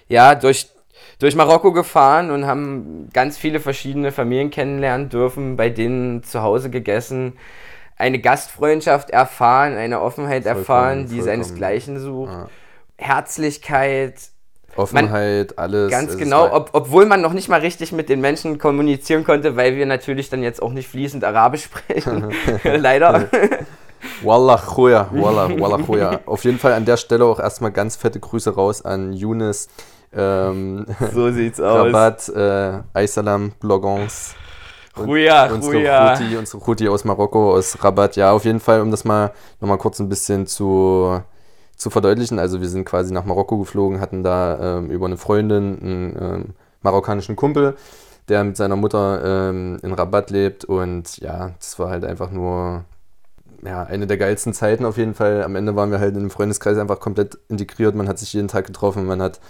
ja, 0.09 0.35
durch, 0.35 0.69
durch 1.19 1.37
Marokko 1.37 1.73
gefahren 1.73 2.31
und 2.31 2.47
haben 2.47 3.09
ganz 3.13 3.39
viele 3.39 3.61
verschiedene 3.61 4.13
Familien 4.13 4.51
kennenlernen 4.51 5.09
dürfen, 5.09 5.57
bei 5.57 5.71
denen 5.71 6.23
zu 6.23 6.43
Hause 6.43 6.71
gegessen, 6.71 7.35
eine 7.97 8.19
Gastfreundschaft 8.19 9.11
erfahren, 9.11 9.77
eine 9.77 10.01
Offenheit 10.01 10.45
vollkommen, 10.45 10.61
erfahren, 10.61 11.09
die 11.09 11.21
seinesgleichen 11.21 11.99
sucht, 11.99 12.33
ja. 12.33 12.49
Herzlichkeit. 12.97 14.15
Offenheit, 14.77 15.55
man, 15.57 15.65
alles. 15.65 15.91
Ganz 15.91 16.17
genau, 16.17 16.53
ob, 16.53 16.71
obwohl 16.73 17.07
man 17.07 17.21
noch 17.21 17.33
nicht 17.33 17.49
mal 17.49 17.61
richtig 17.61 17.93
mit 17.93 18.09
den 18.09 18.21
Menschen 18.21 18.59
kommunizieren 18.59 19.23
konnte, 19.23 19.55
weil 19.55 19.77
wir 19.77 19.87
natürlich 19.87 20.31
dann 20.31 20.43
jetzt 20.43 20.61
auch 20.61 20.73
nicht 20.73 20.89
fließend 20.89 21.23
Arabisch 21.23 21.65
sprechen. 21.65 22.33
Leider. 22.65 23.29
Wallah 24.23 24.59
Khoya, 24.59 25.09
Wallah, 25.13 25.49
Wallah. 25.59 26.21
Auf 26.27 26.45
jeden 26.45 26.59
Fall 26.59 26.73
an 26.73 26.85
der 26.85 26.97
Stelle 26.97 27.25
auch 27.25 27.41
erstmal 27.41 27.73
ganz 27.73 27.97
fette 27.97 28.21
Grüße 28.21 28.55
raus 28.55 28.83
an 28.83 29.13
Younes. 29.13 29.69
Ähm, 30.13 30.87
so 31.13 31.31
sieht's 31.31 31.61
aus. 31.61 31.87
Rabat, 31.87 32.29
äh, 32.29 32.83
Aisalam, 32.93 33.53
Blogons. 33.61 34.35
Ruja, 34.97 35.53
unsere 35.53 35.77
Ruja. 35.77 36.13
Ruti, 36.13 36.37
unsere 36.37 36.65
Ruti 36.65 36.89
aus 36.89 37.05
Marokko, 37.05 37.55
aus 37.55 37.83
Rabat. 37.83 38.17
Ja, 38.17 38.31
auf 38.33 38.45
jeden 38.45 38.61
Fall, 38.61 38.81
um 38.81 38.91
das 38.91 39.05
mal 39.05 39.33
nochmal 39.61 39.79
kurz 39.79 39.99
ein 39.99 40.09
bisschen 40.09 40.47
zu, 40.47 41.21
zu 41.77 41.91
verdeutlichen. 41.91 42.39
Also 42.39 42.61
wir 42.61 42.69
sind 42.69 42.85
quasi 42.85 43.13
nach 43.13 43.25
Marokko 43.25 43.59
geflogen, 43.59 44.01
hatten 44.01 44.23
da 44.23 44.79
ähm, 44.79 44.91
über 44.91 45.07
eine 45.07 45.17
Freundin 45.17 45.79
einen 45.83 46.17
ähm, 46.21 46.45
marokkanischen 46.83 47.35
Kumpel, 47.35 47.77
der 48.29 48.45
mit 48.45 48.57
seiner 48.57 48.77
Mutter 48.77 49.49
ähm, 49.51 49.79
in 49.83 49.93
Rabat 49.93 50.31
lebt. 50.31 50.65
Und 50.65 51.19
ja, 51.19 51.51
das 51.59 51.79
war 51.81 51.91
halt 51.91 52.05
einfach 52.05 52.31
nur 52.31 52.85
ja, 53.65 53.83
eine 53.85 54.07
der 54.07 54.19
geilsten 54.19 54.53
Zeiten 54.53 54.85
auf 54.85 54.99
jeden 54.99 55.15
Fall. 55.15 55.43
Am 55.43 55.57
Ende 55.57 55.75
waren 55.75 55.91
wir 55.91 55.99
halt 55.99 56.15
in 56.15 56.21
einem 56.21 56.31
Freundeskreis 56.31 56.79
einfach 56.79 57.01
komplett 57.01 57.39
integriert. 57.49 57.95
Man 57.95 58.09
hat 58.09 58.19
sich 58.19 58.33
jeden 58.33 58.49
Tag 58.49 58.67
getroffen, 58.67 59.07
man 59.07 59.23
hat 59.23 59.41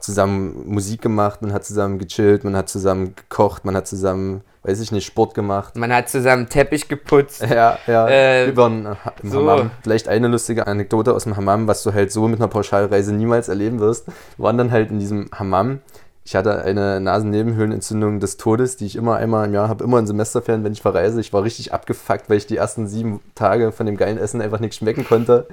zusammen 0.00 0.62
Musik 0.66 1.02
gemacht, 1.02 1.42
man 1.42 1.52
hat 1.52 1.64
zusammen 1.64 1.98
gechillt, 1.98 2.44
man 2.44 2.56
hat 2.56 2.68
zusammen 2.68 3.14
gekocht, 3.16 3.64
man 3.64 3.74
hat 3.74 3.88
zusammen, 3.88 4.42
weiß 4.62 4.80
ich 4.80 4.92
nicht, 4.92 5.06
Sport 5.06 5.34
gemacht. 5.34 5.76
Man 5.76 5.92
hat 5.92 6.08
zusammen 6.08 6.48
Teppich 6.48 6.88
geputzt. 6.88 7.44
Ja, 7.56 7.78
ja. 7.86 8.08
Äh, 8.08 8.56
waren 8.56 8.96
im 9.22 9.30
so. 9.30 9.40
Hammam. 9.40 9.70
Vielleicht 9.82 10.08
eine 10.08 10.28
lustige 10.28 10.66
Anekdote 10.66 11.14
aus 11.14 11.24
dem 11.24 11.36
Hammam, 11.36 11.66
was 11.66 11.82
du 11.82 11.94
halt 11.94 12.12
so 12.12 12.28
mit 12.28 12.38
einer 12.40 12.48
Pauschalreise 12.48 13.14
niemals 13.14 13.48
erleben 13.48 13.80
wirst. 13.80 14.06
Wir 14.06 14.44
waren 14.44 14.58
dann 14.58 14.70
halt 14.70 14.90
in 14.90 14.98
diesem 14.98 15.30
Hammam. 15.34 15.80
Ich 16.26 16.34
hatte 16.34 16.64
eine 16.64 16.98
Nasennebenhöhlenentzündung 17.00 18.18
des 18.18 18.36
Todes, 18.36 18.76
die 18.76 18.84
ich 18.86 18.96
immer 18.96 19.14
einmal 19.14 19.46
im 19.46 19.54
Jahr 19.54 19.68
habe, 19.68 19.84
immer 19.84 20.00
in 20.00 20.08
Semesterferien, 20.08 20.64
wenn 20.64 20.72
ich 20.72 20.82
verreise. 20.82 21.20
Ich 21.20 21.32
war 21.32 21.44
richtig 21.44 21.72
abgefuckt, 21.72 22.28
weil 22.28 22.36
ich 22.38 22.48
die 22.48 22.56
ersten 22.56 22.88
sieben 22.88 23.20
Tage 23.36 23.70
von 23.70 23.86
dem 23.86 23.96
geilen 23.96 24.18
Essen 24.18 24.40
einfach 24.42 24.58
nicht 24.58 24.74
schmecken 24.74 25.04
konnte. 25.06 25.46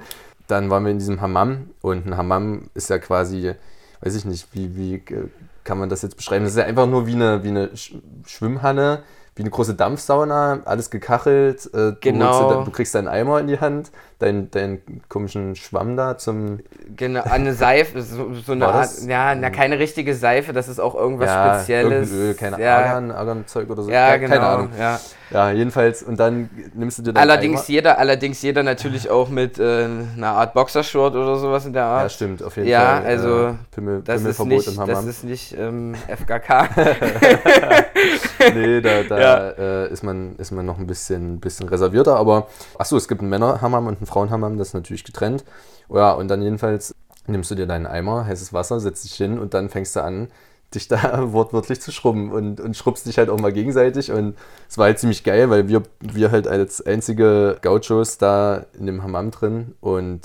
Dann 0.48 0.70
waren 0.70 0.82
wir 0.82 0.90
in 0.90 0.98
diesem 0.98 1.20
Hammam 1.20 1.70
und 1.80 2.06
ein 2.06 2.16
Hammam 2.16 2.62
ist 2.74 2.90
ja 2.90 2.98
quasi, 2.98 3.54
weiß 4.00 4.16
ich 4.16 4.24
nicht, 4.24 4.48
wie, 4.52 4.74
wie 4.76 4.94
äh, 4.96 5.28
kann 5.62 5.78
man 5.78 5.88
das 5.88 6.02
jetzt 6.02 6.16
beschreiben? 6.16 6.44
Das 6.44 6.54
ist 6.54 6.58
ja 6.58 6.64
einfach 6.64 6.88
nur 6.88 7.06
wie 7.06 7.14
eine, 7.14 7.44
wie 7.44 7.48
eine 7.50 7.66
Sch- 7.68 7.94
Schwimmhalle, 8.26 9.04
wie 9.36 9.42
eine 9.42 9.50
große 9.50 9.74
Dampfsauna, 9.74 10.58
alles 10.64 10.90
gekachelt. 10.90 11.66
Äh, 11.66 11.70
du 11.92 11.96
Genau. 12.00 12.50
dann- 12.50 12.64
Du 12.64 12.72
kriegst 12.72 12.96
deinen 12.96 13.06
Eimer 13.08 13.38
in 13.38 13.46
die 13.46 13.60
Hand, 13.60 13.92
deinen, 14.24 14.50
deinen 14.50 15.02
komischen 15.08 15.54
Schwamm 15.56 15.96
da 15.96 16.16
zum. 16.18 16.60
Genau, 16.96 17.22
eine 17.22 17.52
Seife, 17.54 18.02
so, 18.02 18.32
so 18.34 18.52
eine 18.52 18.66
Art, 18.66 18.84
das? 18.84 19.06
ja, 19.06 19.34
na, 19.34 19.50
keine 19.50 19.78
richtige 19.78 20.14
Seife, 20.14 20.52
das 20.52 20.68
ist 20.68 20.80
auch 20.80 20.94
irgendwas 20.94 21.28
ja, 21.28 21.54
Spezielles. 21.54 22.12
Öl, 22.12 22.34
keine 22.34 22.60
ja, 22.60 22.78
Argan, 22.78 23.10
Argan-Zeug 23.10 23.70
oder 23.70 23.82
so. 23.82 23.90
Ja, 23.90 24.16
genau. 24.16 24.34
Keine 24.34 24.46
Ahnung. 24.46 24.68
Ja. 24.78 25.00
Ja, 25.30 25.50
jedenfalls, 25.50 26.02
und 26.02 26.20
dann 26.20 26.48
nimmst 26.74 26.98
du 26.98 27.02
dir 27.02 27.16
Allerdings 27.18 27.60
Eimer. 27.62 27.68
jeder, 27.68 27.98
allerdings 27.98 28.40
jeder 28.42 28.62
natürlich 28.62 29.10
auch 29.10 29.28
mit 29.28 29.58
äh, 29.58 29.88
einer 30.16 30.28
Art 30.28 30.54
Boxershort 30.54 31.14
oder 31.16 31.36
sowas 31.36 31.66
in 31.66 31.72
der 31.72 31.84
Art. 31.84 32.02
Ja, 32.04 32.08
stimmt, 32.08 32.42
auf 32.42 32.56
jeden 32.56 32.68
Ja, 32.68 32.98
Fall. 32.98 33.06
also, 33.06 33.46
äh, 33.46 33.52
Pimmel, 33.72 34.02
das, 34.04 34.22
ist 34.22 34.36
Pimmelverbot 34.36 34.52
nicht, 34.52 34.68
im 34.68 34.86
das 34.86 34.96
Hammam. 34.98 35.08
ist 35.08 35.24
nicht 35.24 35.56
ähm, 35.58 35.94
FKK. 36.06 36.68
nee, 38.54 38.80
da, 38.80 39.02
da 39.08 39.50
äh, 39.50 39.92
ist, 39.92 40.02
man, 40.04 40.36
ist 40.36 40.52
man 40.52 40.66
noch 40.66 40.78
ein 40.78 40.86
bisschen, 40.86 41.40
bisschen 41.40 41.68
reservierter, 41.68 42.16
aber 42.16 42.46
achso, 42.78 42.96
es 42.96 43.08
gibt 43.08 43.20
einen 43.20 43.30
Männerhammam 43.30 43.86
und 43.88 43.96
einen 43.98 44.06
Frauenhammam, 44.14 44.58
das 44.58 44.68
ist 44.68 44.74
natürlich 44.74 45.04
getrennt. 45.04 45.44
Ja, 45.92 46.12
und 46.12 46.28
dann 46.28 46.40
jedenfalls 46.40 46.94
nimmst 47.26 47.50
du 47.50 47.54
dir 47.54 47.66
deinen 47.66 47.86
Eimer, 47.86 48.26
heißes 48.26 48.52
Wasser, 48.52 48.80
setzt 48.80 49.04
dich 49.04 49.14
hin 49.14 49.38
und 49.38 49.54
dann 49.54 49.68
fängst 49.68 49.96
du 49.96 50.02
an, 50.02 50.28
dich 50.74 50.88
da 50.88 51.32
wortwörtlich 51.32 51.80
zu 51.80 51.90
schrubben 51.90 52.30
und, 52.30 52.60
und 52.60 52.76
schrubbst 52.76 53.06
dich 53.06 53.18
halt 53.18 53.28
auch 53.28 53.40
mal 53.40 53.52
gegenseitig 53.52 54.12
und 54.12 54.36
es 54.68 54.78
war 54.78 54.86
halt 54.86 54.98
ziemlich 54.98 55.24
geil, 55.24 55.50
weil 55.50 55.68
wir, 55.68 55.82
wir 56.00 56.30
halt 56.30 56.46
als 56.46 56.84
einzige 56.84 57.58
Gauchos 57.60 58.18
da 58.18 58.66
in 58.78 58.86
dem 58.86 59.02
Hammam 59.02 59.30
drin 59.30 59.74
und 59.80 60.20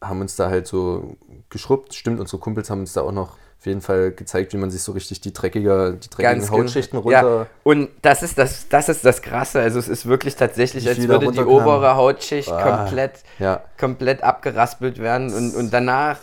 haben 0.00 0.20
uns 0.20 0.36
da 0.36 0.50
halt 0.50 0.66
so 0.66 1.16
geschrubbt. 1.48 1.94
Stimmt, 1.94 2.18
unsere 2.18 2.38
Kumpels 2.38 2.70
haben 2.70 2.80
uns 2.80 2.92
da 2.92 3.02
auch 3.02 3.12
noch 3.12 3.36
auf 3.62 3.66
jeden 3.66 3.80
Fall 3.80 4.10
gezeigt, 4.10 4.52
wie 4.52 4.56
man 4.56 4.72
sich 4.72 4.82
so 4.82 4.90
richtig 4.90 5.20
die 5.20 5.32
dreckige, 5.32 5.96
die 6.02 6.10
dreckigen 6.10 6.40
Ganz 6.40 6.50
genau. 6.50 6.64
Hautschichten 6.64 6.98
runter. 6.98 7.22
Ja, 7.42 7.46
und 7.62 7.90
das 8.02 8.24
ist 8.24 8.36
das, 8.36 8.68
das 8.68 8.88
ist 8.88 9.04
das 9.04 9.22
Krasse. 9.22 9.60
Also 9.60 9.78
es 9.78 9.86
ist 9.86 10.04
wirklich 10.06 10.34
tatsächlich, 10.34 10.88
als 10.88 10.98
würde 11.06 11.30
die 11.30 11.38
obere 11.44 11.94
Hautschicht 11.94 12.50
Ah. 12.50 12.78
komplett, 12.82 13.12
Ja. 13.38 13.60
komplett 13.78 14.24
abgeraspelt 14.24 14.98
werden 15.00 15.32
und, 15.32 15.54
und 15.54 15.72
danach 15.72 16.18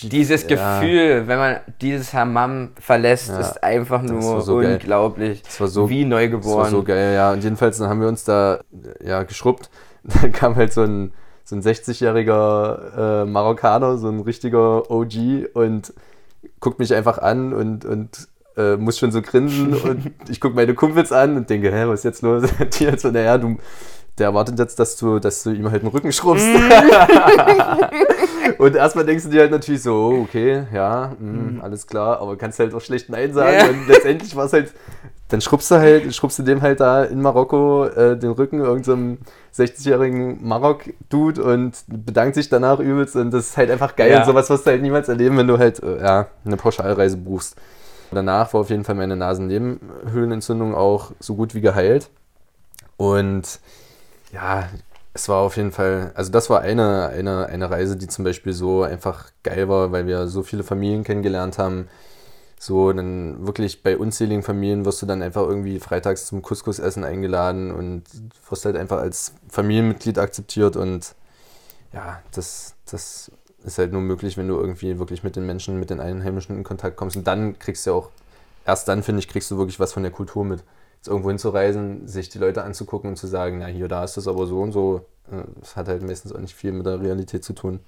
dieses 0.00 0.48
ja. 0.48 0.80
Gefühl, 0.80 1.24
wenn 1.28 1.38
man 1.38 1.56
dieses 1.82 2.14
Hammam 2.14 2.70
verlässt, 2.80 3.28
Ja, 3.28 3.38
ist 3.38 3.62
einfach 3.62 4.00
das 4.00 4.10
nur 4.10 4.40
so 4.40 4.56
unglaublich. 4.56 5.42
Das 5.42 5.60
war 5.60 5.68
so- 5.68 5.90
wie 5.90 6.04
Das 6.04 6.08
neugeboren. 6.08 6.58
war 6.58 6.70
so 6.70 6.82
geil, 6.82 7.12
ja. 7.14 7.32
Und 7.32 7.44
jedenfalls 7.44 7.76
dann 7.76 7.90
haben 7.90 8.00
wir 8.00 8.08
uns 8.08 8.24
da 8.24 8.60
ja, 9.04 9.24
geschrubbt. 9.24 9.68
Dann 10.22 10.32
kam 10.32 10.56
halt 10.56 10.72
so 10.72 10.84
ein, 10.84 11.12
so 11.44 11.54
ein 11.54 11.60
60-jähriger 11.60 13.22
äh, 13.22 13.24
Marokkaner, 13.26 13.98
so 13.98 14.08
ein 14.08 14.20
richtiger 14.20 14.90
OG 14.90 15.48
und 15.52 15.92
guckt 16.60 16.78
mich 16.78 16.94
einfach 16.94 17.18
an 17.18 17.52
und, 17.52 17.84
und 17.84 18.28
äh, 18.56 18.76
muss 18.76 18.98
schon 18.98 19.12
so 19.12 19.22
grinsen 19.22 19.74
und 19.74 20.12
ich 20.28 20.40
gucke 20.40 20.54
meine 20.54 20.74
Kumpels 20.74 21.12
an 21.12 21.36
und 21.36 21.48
denke, 21.48 21.72
hä, 21.72 21.86
was 21.86 22.00
ist 22.00 22.04
jetzt 22.04 22.22
los? 22.22 22.48
Die 22.78 22.86
halt 22.86 23.00
so, 23.00 23.10
naja, 23.10 23.38
du, 23.38 23.56
der 24.18 24.26
erwartet 24.26 24.58
jetzt, 24.58 24.78
dass 24.78 24.96
du, 24.96 25.18
dass 25.18 25.44
du 25.44 25.50
ihm 25.50 25.70
halt 25.70 25.82
den 25.82 25.88
Rücken 25.88 26.12
schrubbst. 26.12 26.46
und 28.58 28.74
erstmal 28.74 29.04
denkst 29.04 29.24
du 29.24 29.30
dir 29.30 29.42
halt 29.42 29.52
natürlich 29.52 29.82
so, 29.82 30.24
okay, 30.24 30.64
ja, 30.72 31.12
mh, 31.18 31.62
alles 31.62 31.86
klar, 31.86 32.20
aber 32.20 32.36
kannst 32.36 32.58
halt 32.58 32.74
auch 32.74 32.80
schlecht 32.80 33.08
Nein 33.08 33.32
sagen. 33.32 33.56
Ja. 33.56 33.68
Und 33.68 33.86
letztendlich 33.86 34.34
war 34.34 34.46
es 34.46 34.52
halt, 34.52 34.72
dann 35.28 35.40
schrubbst 35.40 35.70
du 35.70 35.76
halt, 35.76 36.14
schrubbst 36.14 36.38
du 36.38 36.42
dem 36.42 36.62
halt 36.62 36.80
da 36.80 37.04
in 37.04 37.20
Marokko 37.20 37.86
äh, 37.86 38.16
den 38.16 38.30
Rücken 38.30 38.60
irgendeinem 38.60 39.18
60-jährigen 39.54 40.46
Marok-Dude 40.46 41.42
und 41.42 41.72
bedankt 41.86 42.34
sich 42.34 42.48
danach 42.48 42.78
übelst 42.78 43.14
und 43.16 43.30
das 43.32 43.50
ist 43.50 43.56
halt 43.56 43.70
einfach 43.70 43.94
geil 43.96 44.10
Ja. 44.10 44.20
und 44.20 44.26
sowas 44.26 44.48
wirst 44.50 44.66
du 44.66 44.70
halt 44.70 44.82
niemals 44.82 45.08
erleben, 45.08 45.36
wenn 45.36 45.46
du 45.46 45.58
halt, 45.58 45.82
äh, 45.82 46.00
ja, 46.00 46.26
eine 46.44 46.56
Pauschalreise 46.56 47.16
buchst. 47.16 47.56
Danach 48.10 48.54
war 48.54 48.62
auf 48.62 48.70
jeden 48.70 48.84
Fall 48.84 48.94
meine 48.94 49.16
Nasennebenhöhlenentzündung 49.16 50.74
auch 50.74 51.12
so 51.20 51.34
gut 51.34 51.54
wie 51.54 51.60
geheilt. 51.60 52.08
Und 52.96 53.60
ja, 54.32 54.68
es 55.14 55.28
war 55.28 55.38
auf 55.38 55.56
jeden 55.56 55.72
Fall, 55.72 56.12
also 56.14 56.30
das 56.30 56.48
war 56.48 56.60
eine, 56.62 57.08
eine, 57.08 57.46
eine 57.46 57.70
Reise, 57.70 57.96
die 57.96 58.06
zum 58.08 58.24
Beispiel 58.24 58.52
so 58.52 58.82
einfach 58.82 59.26
geil 59.42 59.68
war, 59.68 59.92
weil 59.92 60.06
wir 60.06 60.26
so 60.28 60.42
viele 60.42 60.62
Familien 60.62 61.04
kennengelernt 61.04 61.58
haben. 61.58 61.88
So, 62.58 62.92
dann 62.92 63.46
wirklich 63.46 63.82
bei 63.82 63.96
unzähligen 63.96 64.42
Familien 64.42 64.84
wirst 64.84 65.00
du 65.00 65.06
dann 65.06 65.22
einfach 65.22 65.42
irgendwie 65.42 65.78
freitags 65.78 66.26
zum 66.26 66.42
Couscous-Essen 66.42 67.04
eingeladen 67.04 67.70
und 67.70 68.02
wirst 68.48 68.64
halt 68.64 68.76
einfach 68.76 68.98
als 68.98 69.34
Familienmitglied 69.48 70.18
akzeptiert 70.18 70.76
und 70.76 71.14
ja, 71.92 72.20
das, 72.32 72.74
das 72.90 73.30
ist 73.64 73.78
halt 73.78 73.92
nur 73.92 74.02
möglich, 74.02 74.36
wenn 74.36 74.48
du 74.48 74.56
irgendwie 74.56 74.98
wirklich 74.98 75.22
mit 75.22 75.36
den 75.36 75.46
Menschen, 75.46 75.78
mit 75.78 75.90
den 75.90 76.00
Einheimischen 76.00 76.56
in 76.56 76.64
Kontakt 76.64 76.96
kommst. 76.96 77.16
Und 77.16 77.26
dann 77.26 77.58
kriegst 77.58 77.86
du 77.86 77.92
auch, 77.92 78.10
erst 78.66 78.88
dann, 78.88 79.02
finde 79.02 79.20
ich, 79.20 79.28
kriegst 79.28 79.50
du 79.50 79.58
wirklich 79.58 79.80
was 79.80 79.92
von 79.92 80.02
der 80.02 80.12
Kultur 80.12 80.44
mit. 80.44 80.64
Jetzt 80.96 81.08
irgendwo 81.08 81.28
hinzureisen, 81.28 82.08
sich 82.08 82.28
die 82.28 82.38
Leute 82.38 82.62
anzugucken 82.64 83.10
und 83.10 83.16
zu 83.16 83.26
sagen, 83.26 83.58
na 83.58 83.66
hier, 83.66 83.88
da 83.88 84.04
ist 84.04 84.16
das 84.16 84.28
aber 84.28 84.46
so 84.46 84.60
und 84.60 84.72
so. 84.72 85.06
äh, 85.30 85.42
Das 85.60 85.76
hat 85.76 85.88
halt 85.88 86.02
meistens 86.02 86.32
auch 86.32 86.40
nicht 86.40 86.54
viel 86.54 86.72
mit 86.72 86.86
der 86.86 87.00
Realität 87.00 87.44
zu 87.44 87.52
tun. 87.52 87.80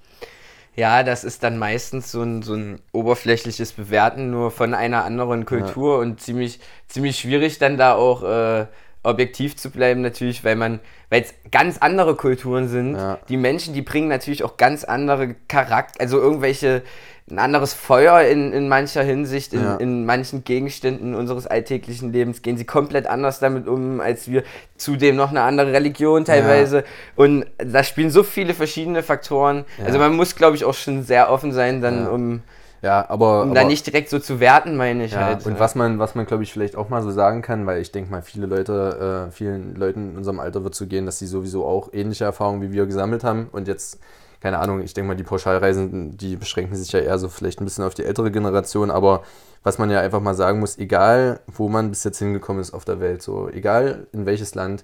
Ja, 0.75 1.03
das 1.03 1.23
ist 1.23 1.43
dann 1.43 1.57
meistens 1.57 2.11
so 2.11 2.21
ein, 2.21 2.43
so 2.43 2.53
ein 2.53 2.79
oberflächliches 2.93 3.73
Bewerten 3.73 4.31
nur 4.31 4.51
von 4.51 4.73
einer 4.73 5.03
anderen 5.03 5.45
Kultur 5.45 5.99
und 5.99 6.21
ziemlich, 6.21 6.59
ziemlich 6.87 7.19
schwierig 7.19 7.59
dann 7.59 7.77
da 7.77 7.93
auch 7.95 8.23
äh, 8.23 8.67
objektiv 9.03 9.57
zu 9.57 9.69
bleiben 9.69 10.01
natürlich, 10.01 10.43
weil 10.43 10.55
man, 10.55 10.79
weil 11.09 11.23
es 11.23 11.33
ganz 11.51 11.77
andere 11.79 12.15
Kulturen 12.15 12.67
sind. 12.67 12.95
Ja. 12.95 13.19
Die 13.27 13.37
Menschen, 13.37 13.73
die 13.73 13.81
bringen 13.81 14.07
natürlich 14.07 14.43
auch 14.43 14.57
ganz 14.57 14.83
andere 14.83 15.35
Charakter, 15.47 15.99
also 15.99 16.19
irgendwelche, 16.19 16.83
ein 17.31 17.39
anderes 17.39 17.73
Feuer 17.73 18.21
in, 18.21 18.51
in 18.53 18.67
mancher 18.67 19.03
Hinsicht, 19.03 19.53
in, 19.53 19.61
Ja. 19.63 19.75
in 19.77 20.05
manchen 20.05 20.43
Gegenständen 20.43 21.15
unseres 21.15 21.47
alltäglichen 21.47 22.11
Lebens 22.11 22.41
gehen 22.41 22.57
sie 22.57 22.65
komplett 22.65 23.07
anders 23.07 23.39
damit 23.39 23.67
um 23.67 23.99
als 24.01 24.27
wir. 24.29 24.43
Zudem 24.77 25.15
noch 25.15 25.29
eine 25.29 25.41
andere 25.41 25.71
Religion 25.73 26.25
teilweise. 26.25 26.83
Und 27.15 27.45
da 27.57 27.83
spielen 27.83 28.09
so 28.09 28.23
viele 28.23 28.53
verschiedene 28.55 29.03
Faktoren. 29.03 29.65
Ja. 29.77 29.85
Also 29.85 29.99
man 29.99 30.15
muss, 30.15 30.35
glaube 30.35 30.55
ich, 30.55 30.65
auch 30.65 30.73
schon 30.73 31.03
sehr 31.03 31.31
offen 31.31 31.51
sein, 31.51 31.81
dann 31.81 32.05
Ja. 32.05 32.09
um, 32.09 32.41
Ja, 32.81 33.05
aber. 33.09 33.43
um 33.43 33.53
da 33.53 33.63
nicht 33.63 33.85
direkt 33.85 34.09
so 34.09 34.17
zu 34.17 34.39
werten, 34.39 34.75
meine 34.75 35.05
ich 35.05 35.11
Ja, 35.11 35.25
halt. 35.25 35.45
und 35.45 35.59
was 35.59 35.75
man, 35.75 35.99
was 35.99 36.15
man 36.15 36.25
glaube 36.25 36.41
ich, 36.41 36.51
vielleicht 36.51 36.75
auch 36.75 36.89
mal 36.89 37.03
so 37.03 37.11
sagen 37.11 37.43
kann, 37.43 37.67
weil 37.67 37.79
ich 37.79 37.91
denke 37.91 38.09
mal, 38.09 38.23
viele 38.23 38.47
Leute, 38.47 39.27
äh, 39.27 39.31
vielen 39.31 39.75
Leuten 39.75 40.09
in 40.13 40.17
unserem 40.17 40.39
Alter 40.39 40.63
wird 40.63 40.73
so 40.73 40.87
gehen, 40.87 41.05
dass 41.05 41.19
sie 41.19 41.27
sowieso 41.27 41.63
auch 41.63 41.89
ähnliche 41.93 42.23
Erfahrungen 42.23 42.63
wie 42.63 42.71
wir 42.71 42.87
gesammelt 42.87 43.23
haben 43.23 43.49
und 43.51 43.67
jetzt, 43.67 43.99
keine 44.41 44.59
Ahnung, 44.59 44.81
ich 44.81 44.93
denke 44.93 45.07
mal, 45.07 45.15
die 45.15 45.23
Pauschalreisen, 45.23 46.17
die 46.17 46.35
beschränken 46.35 46.75
sich 46.75 46.91
ja 46.91 46.99
eher 46.99 47.19
so 47.19 47.29
vielleicht 47.29 47.61
ein 47.61 47.65
bisschen 47.65 47.85
auf 47.85 47.93
die 47.93 48.03
ältere 48.03 48.31
Generation, 48.31 48.89
aber 48.91 49.21
was 49.63 49.77
man 49.77 49.91
ja 49.91 50.01
einfach 50.01 50.19
mal 50.19 50.33
sagen 50.33 50.59
muss, 50.59 50.77
egal 50.79 51.39
wo 51.47 51.69
man 51.69 51.89
bis 51.91 52.03
jetzt 52.03 52.17
hingekommen 52.17 52.61
ist 52.61 52.73
auf 52.73 52.83
der 52.83 52.99
Welt, 52.99 53.21
so 53.21 53.49
egal 53.49 54.07
in 54.11 54.25
welches 54.25 54.55
Land, 54.55 54.83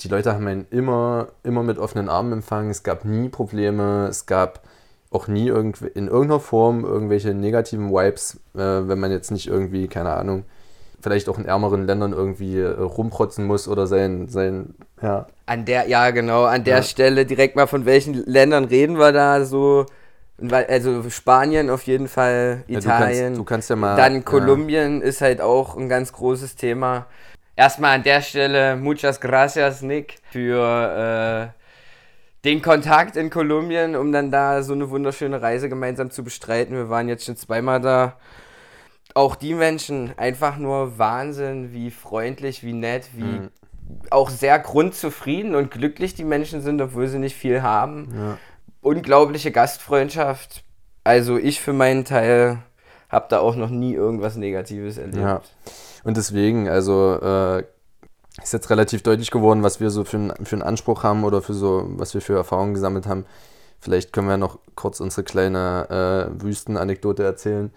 die 0.00 0.08
Leute 0.08 0.34
haben 0.34 0.46
einen 0.48 0.66
immer, 0.70 1.28
immer 1.44 1.62
mit 1.62 1.78
offenen 1.78 2.08
Armen 2.08 2.32
empfangen, 2.32 2.70
es 2.70 2.82
gab 2.82 3.04
nie 3.04 3.28
Probleme, 3.28 4.08
es 4.08 4.26
gab 4.26 4.62
auch 5.10 5.28
nie 5.28 5.48
in 5.48 6.08
irgendeiner 6.08 6.40
Form 6.40 6.84
irgendwelche 6.84 7.34
negativen 7.34 7.90
Vibes, 7.90 8.40
äh, 8.54 8.58
wenn 8.58 8.98
man 8.98 9.12
jetzt 9.12 9.30
nicht 9.30 9.46
irgendwie, 9.46 9.86
keine 9.86 10.14
Ahnung, 10.14 10.44
vielleicht 11.02 11.28
auch 11.28 11.38
in 11.38 11.44
ärmeren 11.44 11.84
Ländern 11.84 12.12
irgendwie 12.12 12.58
äh, 12.58 12.68
rumprotzen 12.68 13.44
muss 13.44 13.68
oder 13.68 13.86
sein, 13.86 14.28
sein, 14.28 14.74
ja. 15.02 15.26
An 15.46 15.64
der, 15.64 15.88
ja 15.88 16.10
genau, 16.10 16.44
an 16.44 16.64
der 16.64 16.76
ja. 16.76 16.82
Stelle 16.82 17.26
direkt 17.26 17.56
mal 17.56 17.66
von 17.66 17.84
welchen 17.84 18.14
Ländern 18.24 18.64
reden 18.64 18.98
wir 18.98 19.12
da 19.12 19.44
so. 19.44 19.86
Also 20.50 21.08
Spanien 21.10 21.70
auf 21.70 21.82
jeden 21.84 22.08
Fall, 22.08 22.64
Italien. 22.66 22.84
Ja, 22.84 22.88
du, 22.88 23.34
kannst, 23.34 23.38
du, 23.38 23.44
kannst, 23.44 23.70
ja 23.70 23.76
mal. 23.76 23.96
Dann 23.96 24.24
Kolumbien 24.24 25.00
ja. 25.00 25.06
ist 25.06 25.20
halt 25.20 25.40
auch 25.40 25.76
ein 25.76 25.88
ganz 25.88 26.12
großes 26.12 26.56
Thema. 26.56 27.06
Erstmal 27.54 27.96
an 27.96 28.02
der 28.02 28.22
Stelle 28.22 28.76
muchas 28.76 29.20
gracias, 29.20 29.82
Nick, 29.82 30.16
für 30.30 31.52
äh, 31.52 32.48
den 32.48 32.62
Kontakt 32.62 33.16
in 33.16 33.30
Kolumbien, 33.30 33.94
um 33.94 34.10
dann 34.10 34.30
da 34.30 34.62
so 34.62 34.72
eine 34.72 34.90
wunderschöne 34.90 35.42
Reise 35.42 35.68
gemeinsam 35.68 36.10
zu 36.10 36.24
bestreiten. 36.24 36.74
Wir 36.74 36.88
waren 36.88 37.08
jetzt 37.08 37.24
schon 37.26 37.36
zweimal 37.36 37.80
da 37.80 38.14
auch 39.14 39.34
die 39.34 39.54
Menschen 39.54 40.12
einfach 40.16 40.56
nur 40.56 40.98
Wahnsinn, 40.98 41.72
wie 41.72 41.90
freundlich, 41.90 42.62
wie 42.62 42.72
nett, 42.72 43.08
wie 43.14 43.22
mhm. 43.22 43.50
auch 44.10 44.30
sehr 44.30 44.58
grundzufrieden 44.58 45.54
und 45.54 45.70
glücklich 45.70 46.14
die 46.14 46.24
Menschen 46.24 46.60
sind, 46.60 46.80
obwohl 46.80 47.08
sie 47.08 47.18
nicht 47.18 47.36
viel 47.36 47.62
haben. 47.62 48.08
Ja. 48.14 48.38
Unglaubliche 48.80 49.52
Gastfreundschaft. 49.52 50.64
Also 51.04 51.36
ich 51.36 51.60
für 51.60 51.72
meinen 51.72 52.04
Teil 52.04 52.58
habe 53.08 53.26
da 53.28 53.40
auch 53.40 53.56
noch 53.56 53.70
nie 53.70 53.92
irgendwas 53.94 54.36
Negatives 54.36 54.98
erlebt. 54.98 55.16
Ja. 55.16 55.42
Und 56.04 56.16
deswegen, 56.16 56.68
also 56.68 57.18
äh, 57.20 57.64
ist 58.42 58.52
jetzt 58.52 58.70
relativ 58.70 59.02
deutlich 59.02 59.30
geworden, 59.30 59.62
was 59.62 59.80
wir 59.80 59.90
so 59.90 60.04
für, 60.04 60.16
ein, 60.16 60.32
für 60.44 60.56
einen 60.56 60.62
Anspruch 60.62 61.02
haben 61.02 61.24
oder 61.24 61.42
für 61.42 61.54
so, 61.54 61.84
was 61.96 62.14
wir 62.14 62.22
für 62.22 62.34
Erfahrungen 62.34 62.74
gesammelt 62.74 63.06
haben. 63.06 63.26
Vielleicht 63.78 64.12
können 64.12 64.28
wir 64.28 64.36
noch 64.36 64.58
kurz 64.74 65.00
unsere 65.00 65.24
kleine 65.24 66.30
äh, 66.38 66.42
Wüstenanekdote 66.42 67.22
erzählen. 67.24 67.72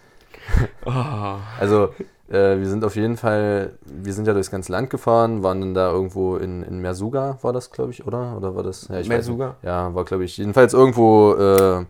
Oh. 0.85 0.91
Also 1.59 1.89
äh, 2.29 2.57
wir 2.57 2.67
sind 2.67 2.83
auf 2.83 2.95
jeden 2.95 3.17
Fall, 3.17 3.73
wir 3.85 4.13
sind 4.13 4.27
ja 4.27 4.33
durchs 4.33 4.49
ganze 4.51 4.71
Land 4.71 4.89
gefahren, 4.89 5.43
waren 5.43 5.61
dann 5.61 5.73
da 5.73 5.91
irgendwo 5.91 6.37
in, 6.37 6.63
in 6.63 6.79
Mersuga, 6.79 7.37
war 7.41 7.53
das, 7.53 7.71
glaube 7.71 7.91
ich, 7.91 8.05
oder? 8.05 8.35
Oder 8.37 8.55
war 8.55 8.63
das? 8.63 8.87
Ja, 8.87 8.99
ich 8.99 9.07
Mersuga? 9.07 9.55
ja, 9.61 9.93
war, 9.93 10.05
glaube 10.05 10.23
ich, 10.23 10.37
jedenfalls 10.37 10.73
irgendwo 10.73 11.33
äh, 11.33 11.85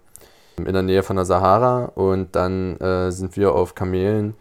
in 0.58 0.74
der 0.74 0.82
Nähe 0.82 1.04
von 1.04 1.16
der 1.16 1.26
Sahara 1.26 1.86
und 1.96 2.36
dann 2.36 2.78
äh, 2.78 3.12
sind 3.12 3.38
wir 3.38 3.54
auf 3.54 3.76
Kamelen 3.76 4.36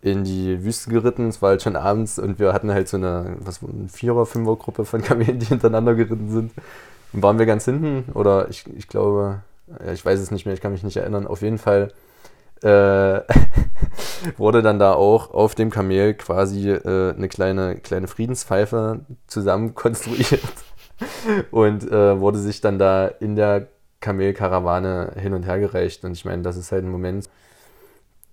in 0.00 0.24
die 0.24 0.62
Wüste 0.62 0.90
geritten. 0.90 1.28
Es 1.28 1.40
war 1.40 1.50
halt 1.50 1.62
schon 1.62 1.76
abends 1.76 2.18
und 2.18 2.38
wir 2.38 2.52
hatten 2.52 2.72
halt 2.72 2.88
so 2.88 2.96
eine, 2.96 3.36
was, 3.40 3.60
eine 3.62 3.88
Vierer-, 3.88 4.26
Fünfer-Gruppe 4.26 4.84
von 4.84 5.02
Kamelen, 5.02 5.38
die 5.38 5.46
hintereinander 5.48 5.94
geritten 5.94 6.30
sind. 6.30 6.52
Und 7.12 7.22
waren 7.22 7.38
wir 7.38 7.46
ganz 7.46 7.64
hinten 7.64 8.10
oder 8.12 8.48
ich, 8.48 8.64
ich 8.76 8.88
glaube, 8.88 9.42
ja, 9.84 9.92
ich 9.92 10.04
weiß 10.04 10.20
es 10.20 10.30
nicht 10.30 10.46
mehr, 10.46 10.54
ich 10.54 10.60
kann 10.60 10.72
mich 10.72 10.82
nicht 10.82 10.96
erinnern. 10.96 11.26
Auf 11.26 11.42
jeden 11.42 11.58
Fall 11.58 11.92
äh, 12.64 13.20
wurde 14.38 14.62
dann 14.62 14.78
da 14.78 14.94
auch 14.94 15.32
auf 15.32 15.54
dem 15.54 15.70
Kamel 15.70 16.14
quasi 16.14 16.70
äh, 16.70 17.14
eine 17.14 17.28
kleine, 17.28 17.76
kleine 17.76 18.08
Friedenspfeife 18.08 19.00
zusammen 19.26 19.74
konstruiert 19.74 20.42
und 21.50 21.90
äh, 21.90 22.18
wurde 22.18 22.38
sich 22.38 22.60
dann 22.60 22.78
da 22.78 23.06
in 23.06 23.36
der 23.36 23.68
Kamelkarawane 24.00 25.12
hin 25.16 25.34
und 25.34 25.44
her 25.44 25.58
gereicht. 25.58 26.04
Und 26.04 26.12
ich 26.12 26.24
meine, 26.24 26.42
das 26.42 26.56
ist 26.56 26.72
halt 26.72 26.84
ein 26.84 26.90
Moment, 26.90 27.28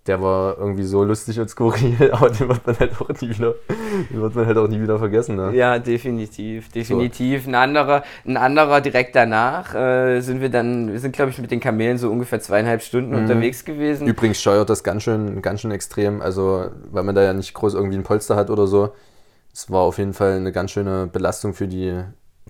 der 0.07 0.21
war 0.21 0.57
irgendwie 0.57 0.83
so 0.83 1.03
lustig 1.03 1.39
und 1.39 1.49
skurril, 1.49 2.11
aber 2.11 2.29
den 2.29 2.49
wird 2.49 2.65
man 2.65 2.79
halt 2.79 2.91
auch 2.99 3.09
nie 3.09 3.29
wieder, 3.29 3.55
den 4.09 4.21
wird 4.21 4.35
man 4.35 4.45
halt 4.47 4.57
auch 4.57 4.67
nie 4.67 4.81
wieder 4.81 4.97
vergessen. 4.97 5.35
Ne? 5.35 5.53
Ja, 5.53 5.77
definitiv, 5.77 6.69
definitiv. 6.69 7.43
So. 7.43 7.49
Ein 7.49 7.55
anderer, 7.55 8.03
ein 8.25 8.37
anderer 8.37 8.81
direkt 8.81 9.15
danach 9.15 9.75
äh, 9.75 10.19
sind 10.21 10.41
wir 10.41 10.49
dann, 10.49 10.91
wir 10.91 10.99
sind 10.99 11.13
glaube 11.15 11.31
ich 11.31 11.37
mit 11.37 11.51
den 11.51 11.59
Kamelen 11.59 11.97
so 11.97 12.09
ungefähr 12.09 12.39
zweieinhalb 12.39 12.81
Stunden 12.81 13.11
mhm. 13.11 13.19
unterwegs 13.19 13.63
gewesen. 13.63 14.07
Übrigens 14.07 14.41
steuert 14.41 14.69
das 14.69 14.83
ganz 14.83 15.03
schön, 15.03 15.41
ganz 15.41 15.61
schön 15.61 15.71
extrem, 15.71 16.21
also 16.21 16.65
weil 16.89 17.03
man 17.03 17.13
da 17.13 17.21
ja 17.21 17.33
nicht 17.33 17.53
groß 17.53 17.75
irgendwie 17.75 17.97
ein 17.97 18.03
Polster 18.03 18.35
hat 18.35 18.49
oder 18.49 18.65
so. 18.65 18.93
Es 19.53 19.69
war 19.69 19.81
auf 19.81 19.97
jeden 19.97 20.13
Fall 20.13 20.37
eine 20.37 20.51
ganz 20.51 20.71
schöne 20.71 21.07
Belastung 21.07 21.53
für 21.53 21.67
die 21.67 22.01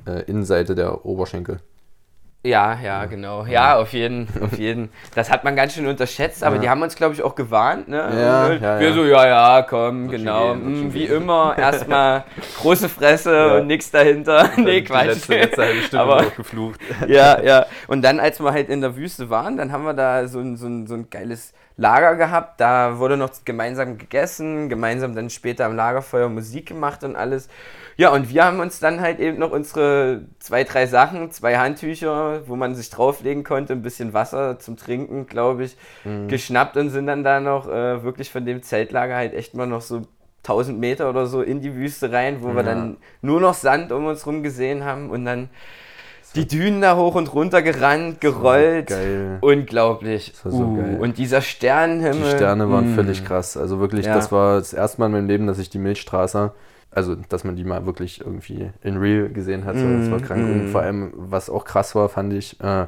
äh, 0.06 0.22
Innenseite 0.28 0.76
der 0.76 1.06
Oberschenkel. 1.06 1.60
Ja, 2.44 2.76
ja, 2.84 3.06
genau. 3.06 3.46
Ja, 3.46 3.78
auf 3.78 3.94
jeden, 3.94 4.28
auf 4.42 4.58
jeden. 4.58 4.90
Das 5.14 5.30
hat 5.30 5.44
man 5.44 5.56
ganz 5.56 5.76
schön 5.76 5.86
unterschätzt, 5.86 6.44
aber 6.44 6.56
ja. 6.56 6.62
die 6.64 6.70
haben 6.70 6.82
uns, 6.82 6.96
glaube 6.96 7.14
ich, 7.14 7.22
auch 7.22 7.36
gewarnt. 7.36 7.88
Ne? 7.88 7.98
Ja, 7.98 8.52
ja, 8.54 8.80
Wir 8.80 8.94
so, 8.94 9.06
ja, 9.06 9.28
ja, 9.28 9.62
komm, 9.62 10.10
wird 10.10 10.22
genau. 10.22 10.56
Gehen, 10.56 10.88
mm, 10.88 10.94
wie 10.94 11.06
gehen. 11.06 11.18
immer, 11.18 11.56
erstmal 11.56 12.24
große 12.60 12.90
Fresse 12.90 13.58
und 13.58 13.68
nichts 13.68 13.92
dahinter. 13.92 14.50
nee, 14.58 14.82
Quatsch. 14.82 15.04
Die 15.04 15.08
letzte, 15.10 15.36
letzte 15.36 15.62
halbe 15.62 15.82
Stunde 15.82 16.04
aber, 16.04 16.26
geflucht. 16.36 16.80
Ja, 17.08 17.40
ja. 17.42 17.68
Und 17.88 18.02
dann, 18.02 18.20
als 18.20 18.40
wir 18.40 18.52
halt 18.52 18.70
in 18.70 18.82
der 18.82 18.96
Wüste 18.96 19.30
waren, 19.30 19.56
dann 19.58 19.72
haben 19.72 19.84
wir 19.84 19.94
da 19.94 20.28
so 20.28 20.40
ein, 20.40 20.58
so 20.58 20.66
ein, 20.66 20.88
so 20.88 20.96
ein 20.96 21.12
geiles 21.12 21.54
Lager 21.78 22.16
gehabt. 22.16 22.60
Da 22.60 22.98
wurde 22.98 23.18
noch 23.18 23.30
gemeinsam 23.46 24.00
gegessen, 24.00 24.68
gemeinsam 24.68 25.14
dann 25.14 25.30
später 25.30 25.66
am 25.66 25.76
Lagerfeuer 25.76 26.30
Musik 26.30 26.68
gemacht 26.70 27.04
und 27.04 27.16
alles. 27.16 27.50
Ja, 28.02 28.10
und 28.10 28.34
wir 28.34 28.44
haben 28.44 28.60
uns 28.60 28.80
dann 28.80 29.00
halt 29.00 29.20
eben 29.20 29.38
noch 29.38 29.52
unsere 29.52 30.24
zwei, 30.40 30.64
drei 30.64 30.88
Sachen, 30.88 31.30
zwei 31.30 31.60
Handtücher, 31.60 32.48
wo 32.48 32.56
man 32.56 32.74
sich 32.74 32.90
drauflegen 32.90 33.44
konnte, 33.44 33.74
ein 33.74 33.84
bisschen 33.84 34.12
Wasser 34.12 34.58
zum 34.58 34.76
Trinken, 34.76 35.28
glaube 35.28 35.66
ich, 35.66 35.78
mhm. 36.04 36.28
geschnappt 36.28 36.78
und 36.78 36.90
sind 36.90 37.06
dann 37.06 37.24
da 37.24 37.40
noch 37.40 37.70
äh, 37.70 38.02
wirklich 38.02 38.32
von 38.32 38.44
dem 38.44 38.64
Zeltlager 38.64 39.16
halt 39.16 39.36
echt 39.36 39.54
mal 39.54 39.68
noch 39.68 39.82
so 39.82 40.02
1000 40.46 40.80
Meter 40.80 41.12
oder 41.12 41.28
so 41.28 41.44
in 41.44 41.62
die 41.62 41.76
Wüste 41.76 42.12
rein, 42.12 42.38
wo 42.42 42.48
ja. 42.48 42.56
wir 42.56 42.64
dann 42.64 42.98
nur 43.22 43.40
noch 43.40 43.54
Sand 43.54 43.92
um 43.92 44.08
uns 44.08 44.26
rum 44.26 44.42
gesehen 44.42 44.84
haben 44.84 45.12
und 45.12 45.24
dann 45.24 45.52
die 46.34 46.48
Dünen 46.48 46.82
da 46.82 46.98
hoch 46.98 47.14
und 47.14 47.32
runter 47.36 47.62
gerannt, 47.62 48.20
gerollt. 48.20 48.88
Geil. 48.88 49.38
Unglaublich. 49.42 50.34
So 50.44 50.50
uh, 50.50 50.76
geil. 50.76 50.98
Und 51.00 51.20
dieser 51.20 51.42
Sternenhimmel. 51.42 52.32
Die 52.32 52.36
Sterne 52.36 52.68
waren 52.68 52.94
mm. 52.94 52.96
völlig 52.96 53.24
krass. 53.24 53.58
Also 53.58 53.80
wirklich, 53.80 54.08
ja. 54.08 54.16
das 54.16 54.32
war 54.32 54.58
das 54.58 54.74
erste 54.74 55.00
Mal 55.00 55.06
in 55.06 55.12
meinem 55.12 55.28
Leben, 55.28 55.46
dass 55.46 55.60
ich 55.60 55.70
die 55.70 55.78
Milchstraße 55.78 56.52
also 56.92 57.16
dass 57.16 57.44
man 57.44 57.56
die 57.56 57.64
mal 57.64 57.86
wirklich 57.86 58.22
irgendwie 58.22 58.70
in 58.84 58.98
real 58.98 59.30
gesehen 59.30 59.66
hat. 59.66 59.78
So, 59.78 59.84
das 59.84 60.12
war 60.12 60.20
mm, 60.20 60.24
krank. 60.24 60.42
Mm. 60.44 60.52
Und 60.52 60.68
vor 60.70 60.82
allem, 60.82 61.14
was 61.16 61.50
auch 61.50 61.66
krass 61.66 61.96
war, 61.96 62.10
fand 62.10 62.34
ich, 62.34 62.60
äh, 62.60 62.88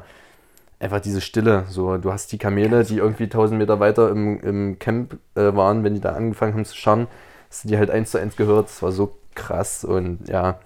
einfach 0.78 1.00
diese 1.00 1.20
Stille. 1.20 1.64
So, 1.68 1.96
du 1.96 2.12
hast 2.12 2.30
die 2.32 2.38
Kamele, 2.38 2.84
die 2.84 2.98
irgendwie 2.98 3.24
1000 3.24 3.58
Meter 3.58 3.80
weiter 3.80 4.10
im, 4.10 4.40
im 4.40 4.78
Camp 4.78 5.18
äh, 5.34 5.54
waren, 5.54 5.84
wenn 5.84 5.94
die 5.94 6.00
da 6.00 6.12
angefangen 6.12 6.54
haben 6.54 6.64
zu 6.64 6.76
scharren, 6.76 7.06
hast 7.48 7.64
du 7.64 7.68
die 7.68 7.78
halt 7.78 7.90
eins 7.90 8.10
zu 8.10 8.18
eins 8.18 8.36
gehört. 8.36 8.66
Das 8.66 8.82
war 8.82 8.92
so 8.92 9.16
krass 9.34 9.84
und 9.84 10.28
ja, 10.28 10.58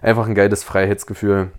einfach 0.00 0.26
ein 0.26 0.34
geiles 0.34 0.62
Freiheitsgefühl. 0.62 1.50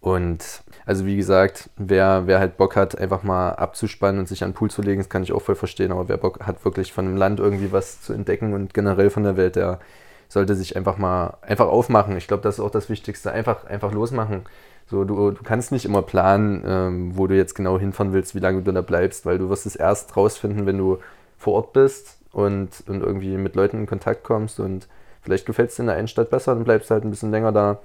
Und 0.00 0.62
also 0.86 1.06
wie 1.06 1.16
gesagt, 1.16 1.70
wer, 1.76 2.26
wer 2.26 2.38
halt 2.38 2.56
Bock 2.56 2.76
hat, 2.76 2.98
einfach 2.98 3.22
mal 3.22 3.50
abzuspannen 3.50 4.20
und 4.20 4.28
sich 4.28 4.44
an 4.44 4.50
den 4.50 4.54
Pool 4.54 4.70
zu 4.70 4.82
legen, 4.82 5.00
das 5.00 5.08
kann 5.08 5.22
ich 5.22 5.32
auch 5.32 5.42
voll 5.42 5.54
verstehen, 5.54 5.92
aber 5.92 6.08
wer 6.08 6.18
Bock 6.18 6.40
hat, 6.46 6.64
wirklich 6.64 6.92
von 6.92 7.06
einem 7.06 7.16
Land 7.16 7.40
irgendwie 7.40 7.72
was 7.72 8.02
zu 8.02 8.12
entdecken 8.12 8.52
und 8.52 8.74
generell 8.74 9.10
von 9.10 9.24
der 9.24 9.36
Welt, 9.36 9.56
der 9.56 9.80
sollte 10.28 10.54
sich 10.54 10.76
einfach 10.76 10.98
mal 10.98 11.36
einfach 11.42 11.66
aufmachen. 11.66 12.16
Ich 12.16 12.26
glaube, 12.26 12.42
das 12.42 12.56
ist 12.56 12.60
auch 12.60 12.70
das 12.70 12.88
Wichtigste. 12.88 13.32
Einfach, 13.32 13.64
einfach 13.64 13.92
losmachen. 13.92 14.42
So, 14.86 15.04
du, 15.04 15.30
du 15.30 15.42
kannst 15.42 15.72
nicht 15.72 15.84
immer 15.84 16.02
planen, 16.02 16.62
ähm, 16.66 17.16
wo 17.16 17.26
du 17.26 17.36
jetzt 17.36 17.54
genau 17.54 17.78
hinfahren 17.78 18.12
willst, 18.12 18.34
wie 18.34 18.40
lange 18.40 18.62
du 18.62 18.72
da 18.72 18.82
bleibst, 18.82 19.24
weil 19.24 19.38
du 19.38 19.48
wirst 19.48 19.66
es 19.66 19.76
erst 19.76 20.16
rausfinden, 20.16 20.66
wenn 20.66 20.78
du 20.78 20.98
vor 21.38 21.54
Ort 21.54 21.72
bist 21.72 22.18
und, 22.32 22.68
und 22.86 23.02
irgendwie 23.02 23.36
mit 23.36 23.56
Leuten 23.56 23.78
in 23.78 23.86
Kontakt 23.86 24.24
kommst 24.24 24.60
und 24.60 24.88
vielleicht 25.22 25.46
gefällt 25.46 25.70
es 25.70 25.76
dir 25.76 25.82
in 25.82 25.86
der 25.86 25.96
einen 25.96 26.08
Stadt 26.08 26.30
besser, 26.30 26.54
dann 26.54 26.64
bleibst 26.64 26.90
du 26.90 26.94
halt 26.94 27.04
ein 27.04 27.10
bisschen 27.10 27.30
länger 27.30 27.52
da. 27.52 27.78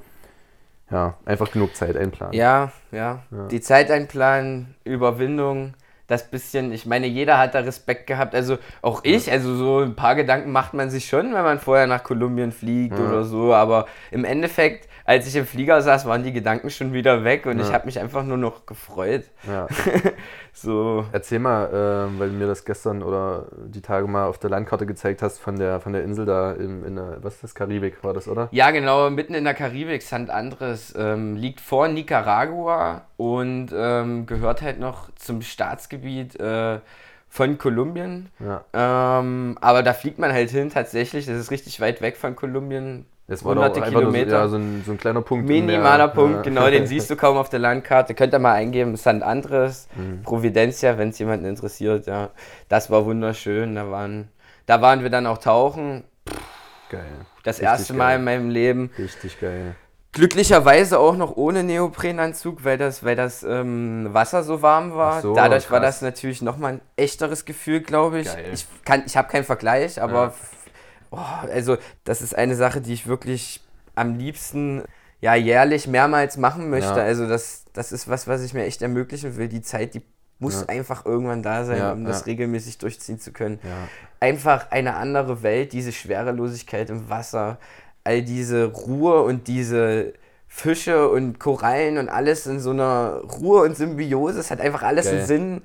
Ja, 0.92 1.16
einfach 1.24 1.52
genug 1.52 1.76
Zeit 1.76 1.96
einplanen. 1.96 2.34
Ja, 2.34 2.72
ja. 2.92 3.24
ja. 3.32 3.48
Die 3.48 3.62
Zeit 3.62 3.92
einplanen, 3.92 4.76
Überwindung, 4.84 5.76
das 6.10 6.30
bisschen, 6.30 6.72
ich 6.74 6.86
meine, 6.86 7.08
jeder 7.08 7.38
hat 7.38 7.56
da 7.56 7.60
Respekt 7.60 8.08
gehabt, 8.08 8.34
also 8.36 8.58
auch 8.82 9.02
ich, 9.04 9.32
also 9.32 9.56
so 9.56 9.80
ein 9.80 9.96
paar 9.96 10.16
Gedanken 10.16 10.52
macht 10.52 10.74
man 10.74 10.90
sich 10.90 11.08
schon, 11.08 11.34
wenn 11.34 11.44
man 11.44 11.60
vorher 11.60 11.88
nach 11.88 12.04
Kolumbien 12.04 12.52
fliegt 12.52 12.98
ja. 12.98 13.06
oder 13.06 13.24
so, 13.24 13.54
aber 13.54 13.86
im 14.12 14.26
Endeffekt, 14.26 14.90
als 15.06 15.28
ich 15.28 15.36
im 15.36 15.46
Flieger 15.46 15.82
saß, 15.82 16.06
waren 16.06 16.24
die 16.24 16.34
Gedanken 16.34 16.70
schon 16.70 16.94
wieder 16.94 17.24
weg 17.24 17.46
und 17.46 17.60
ja. 17.60 17.66
ich 17.66 17.74
habe 17.74 17.86
mich 17.86 18.00
einfach 18.00 18.24
nur 18.24 18.38
noch 18.38 18.66
gefreut. 18.66 19.24
Ja. 19.48 19.68
so. 20.54 21.06
Erzähl 21.12 21.40
mal, 21.40 21.66
äh, 21.66 22.20
weil 22.20 22.30
du 22.30 22.36
mir 22.36 22.48
das 22.48 22.66
gestern 22.66 23.02
oder 23.02 23.48
die 23.66 23.82
Tage 23.82 24.08
mal 24.08 24.28
auf 24.28 24.38
der 24.38 24.50
Landkarte 24.50 24.86
gezeigt 24.86 25.22
hast 25.22 25.40
von 25.40 25.58
der, 25.58 25.80
von 25.80 25.94
der 25.94 26.04
Insel 26.04 26.26
da 26.26 26.54
im, 26.54 26.86
in 26.86 26.96
der, 26.96 27.18
was 27.22 27.36
ist 27.36 27.44
das, 27.44 27.56
Karibik 27.56 28.04
war 28.04 28.14
das, 28.14 28.28
oder? 28.28 28.50
Ja, 28.52 28.72
genau, 28.72 29.10
mitten 29.10 29.34
in 29.34 29.44
der 29.44 29.54
Karibik, 29.54 30.02
St. 30.02 30.30
Andres, 30.30 30.94
ähm, 30.98 31.36
liegt 31.36 31.62
vor 31.62 31.88
Nicaragua 31.88 33.09
und 33.20 33.72
ähm, 33.76 34.28
gehört 34.28 34.62
halt 34.62 34.80
noch 34.80 35.14
zum 35.16 35.42
Staatsgebiet 35.42 36.40
äh, 36.40 36.80
von 37.28 37.58
Kolumbien. 37.58 38.30
Ja. 38.40 38.64
Ähm, 39.20 39.58
aber 39.60 39.84
da 39.84 39.92
fliegt 39.92 40.20
man 40.20 40.32
halt 40.32 40.52
hin 40.52 40.70
tatsächlich, 40.70 41.26
das 41.26 41.38
ist 41.38 41.52
richtig 41.52 41.82
weit 41.82 42.02
weg 42.02 42.16
von 42.16 42.38
Kolumbien, 42.38 43.06
es 43.28 43.44
war 43.44 43.56
hunderte 43.56 43.82
Kilometer. 43.82 44.30
So, 44.30 44.36
ja, 44.36 44.48
so 44.48 44.56
ein, 44.56 44.84
so 44.86 44.92
ein, 44.94 44.98
kleiner 44.98 45.22
Punkt. 45.22 45.50
Minimaler 45.50 46.08
Punkt, 46.08 46.38
ja. 46.38 46.42
genau, 46.44 46.70
den 46.70 46.88
siehst 46.88 47.10
du 47.10 47.18
kaum 47.18 47.36
auf 47.36 47.50
der 47.50 47.60
Landkarte. 47.60 48.14
Könnt 48.14 48.34
ihr 48.34 48.40
mal 48.40 48.54
eingeben, 48.54 48.96
St. 48.96 49.22
Andres, 49.22 49.90
mhm. 49.98 50.24
Providencia, 50.24 50.98
wenn 50.98 51.10
es 51.10 51.20
jemanden 51.20 51.46
interessiert. 51.46 52.08
Ja, 52.08 52.30
das 52.70 52.90
war 52.90 53.06
wunderschön. 53.06 53.76
Da 53.76 53.92
waren, 53.92 54.30
da 54.66 54.82
waren 54.82 55.04
wir 55.04 55.10
dann 55.10 55.28
auch 55.28 55.40
tauchen. 55.40 56.06
Geil. 56.90 57.04
Das 57.44 57.58
Richtig 57.58 57.70
erste 57.70 57.94
Mal 57.96 58.16
in 58.16 58.24
meinem 58.24 58.50
Leben. 58.50 58.92
Richtig 58.98 59.42
geil. 59.42 59.76
Glücklicherweise 60.12 61.00
auch 61.00 61.16
noch 61.16 61.38
ohne 61.38 61.64
Neoprenanzug, 61.64 62.64
weil 62.64 62.78
das, 62.78 63.04
weil 63.04 63.16
das 63.16 63.44
ähm, 63.44 64.10
Wasser 64.12 64.44
so 64.44 64.62
warm 64.62 64.96
war. 64.96 65.22
So, 65.22 65.36
Dadurch 65.36 65.66
krass. 65.66 65.72
war 65.72 65.80
das 65.80 66.02
natürlich 66.02 66.42
nochmal 66.42 66.74
ein 66.74 66.82
echteres 66.96 67.46
Gefühl, 67.46 67.82
glaube 67.82 68.22
ich. 68.22 68.28
Geil. 68.28 68.52
Ich, 68.54 68.66
ich 69.06 69.18
habe 69.18 69.28
keinen 69.28 69.44
Vergleich, 69.44 70.02
aber 70.02 70.28
ja 70.28 70.34
Oh, 71.12 71.18
also 71.52 71.78
das 72.04 72.22
ist 72.22 72.36
eine 72.36 72.56
Sache, 72.56 72.82
die 72.82 72.94
ich 72.94 73.08
wirklich 73.08 73.62
am 73.96 74.18
liebsten 74.18 74.84
ja 75.22 75.36
jährlich 75.36 75.88
mehrmals 75.88 76.38
machen 76.38 76.70
möchte. 76.70 77.00
Ja. 77.00 77.04
Also 77.04 77.28
das, 77.28 77.66
das 77.74 77.92
ist 77.92 78.08
was, 78.08 78.28
was 78.28 78.44
ich 78.44 78.54
mir 78.54 78.66
echt 78.66 78.82
ermöglichen 78.82 79.36
will. 79.36 79.48
Die 79.48 79.62
Zeit, 79.62 79.96
die 79.96 80.02
muss 80.38 80.62
ja. 80.62 80.70
einfach 80.70 81.06
irgendwann 81.06 81.44
da 81.44 81.66
sein, 81.66 81.80
ja, 81.80 81.92
um 81.92 82.06
das 82.06 82.26
regelmäßig 82.26 82.78
durchziehen 82.78 83.20
zu 83.20 83.34
können. 83.34 83.60
Einfach 84.22 84.72
eine 84.72 84.96
andere 84.96 85.44
Welt, 85.44 85.74
diese 85.74 85.92
Schwerelosigkeit 85.92 86.90
im 86.90 87.10
Wasser, 87.10 87.58
all 88.04 88.22
diese 88.22 88.66
Ruhe 88.66 89.22
und 89.24 89.48
diese 89.48 90.14
Fische 90.48 91.10
und 91.10 91.40
Korallen 91.40 91.98
und 91.98 92.10
alles 92.10 92.48
in 92.48 92.60
so 92.60 92.72
einer 92.72 93.22
Ruhe 93.40 93.62
und 93.64 93.78
Symbiose. 93.78 94.40
Es 94.40 94.52
hat 94.52 94.62
einfach 94.62 94.82
alles 94.82 95.06
Geil. 95.06 95.18
einen 95.18 95.28
Sinn. 95.28 95.62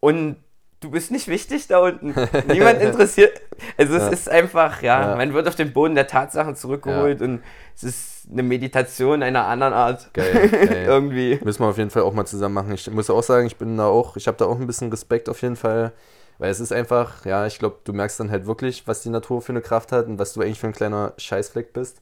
Und 0.00 0.36
du 0.80 0.90
bist 0.90 1.10
nicht 1.10 1.28
wichtig 1.28 1.66
da 1.66 1.78
unten. 1.78 2.14
Niemand 2.48 2.80
interessiert. 2.80 3.40
Also 3.76 3.94
es 3.94 4.02
ja. 4.02 4.08
ist 4.08 4.28
einfach, 4.28 4.82
ja, 4.82 5.10
ja, 5.10 5.16
man 5.16 5.32
wird 5.34 5.48
auf 5.48 5.56
den 5.56 5.72
Boden 5.72 5.94
der 5.94 6.06
Tatsachen 6.06 6.56
zurückgeholt 6.56 7.20
ja. 7.20 7.26
und 7.26 7.42
es 7.74 7.84
ist 7.84 8.28
eine 8.30 8.42
Meditation 8.42 9.22
einer 9.22 9.46
anderen 9.46 9.72
Art. 9.72 10.12
Geil, 10.14 10.48
geil. 10.50 10.84
Irgendwie. 10.86 11.38
Müssen 11.42 11.62
wir 11.62 11.68
auf 11.68 11.78
jeden 11.78 11.90
Fall 11.90 12.02
auch 12.02 12.12
mal 12.12 12.26
zusammen 12.26 12.54
machen. 12.54 12.72
Ich 12.72 12.90
muss 12.90 13.10
auch 13.10 13.22
sagen, 13.22 13.46
ich 13.46 13.56
bin 13.56 13.76
da 13.76 13.86
auch, 13.86 14.16
ich 14.16 14.26
habe 14.26 14.36
da 14.36 14.46
auch 14.46 14.58
ein 14.58 14.66
bisschen 14.66 14.90
Respekt 14.90 15.28
auf 15.28 15.42
jeden 15.42 15.56
Fall. 15.56 15.92
Weil 16.38 16.50
es 16.50 16.60
ist 16.60 16.72
einfach, 16.72 17.24
ja, 17.24 17.46
ich 17.46 17.58
glaube, 17.58 17.76
du 17.84 17.92
merkst 17.92 18.18
dann 18.20 18.30
halt 18.30 18.46
wirklich, 18.46 18.86
was 18.86 19.02
die 19.02 19.10
Natur 19.10 19.40
für 19.40 19.52
eine 19.52 19.60
Kraft 19.60 19.92
hat 19.92 20.06
und 20.06 20.18
was 20.18 20.32
du 20.32 20.40
eigentlich 20.40 20.60
für 20.60 20.66
ein 20.66 20.72
kleiner 20.72 21.12
Scheißfleck 21.16 21.72
bist. 21.72 22.00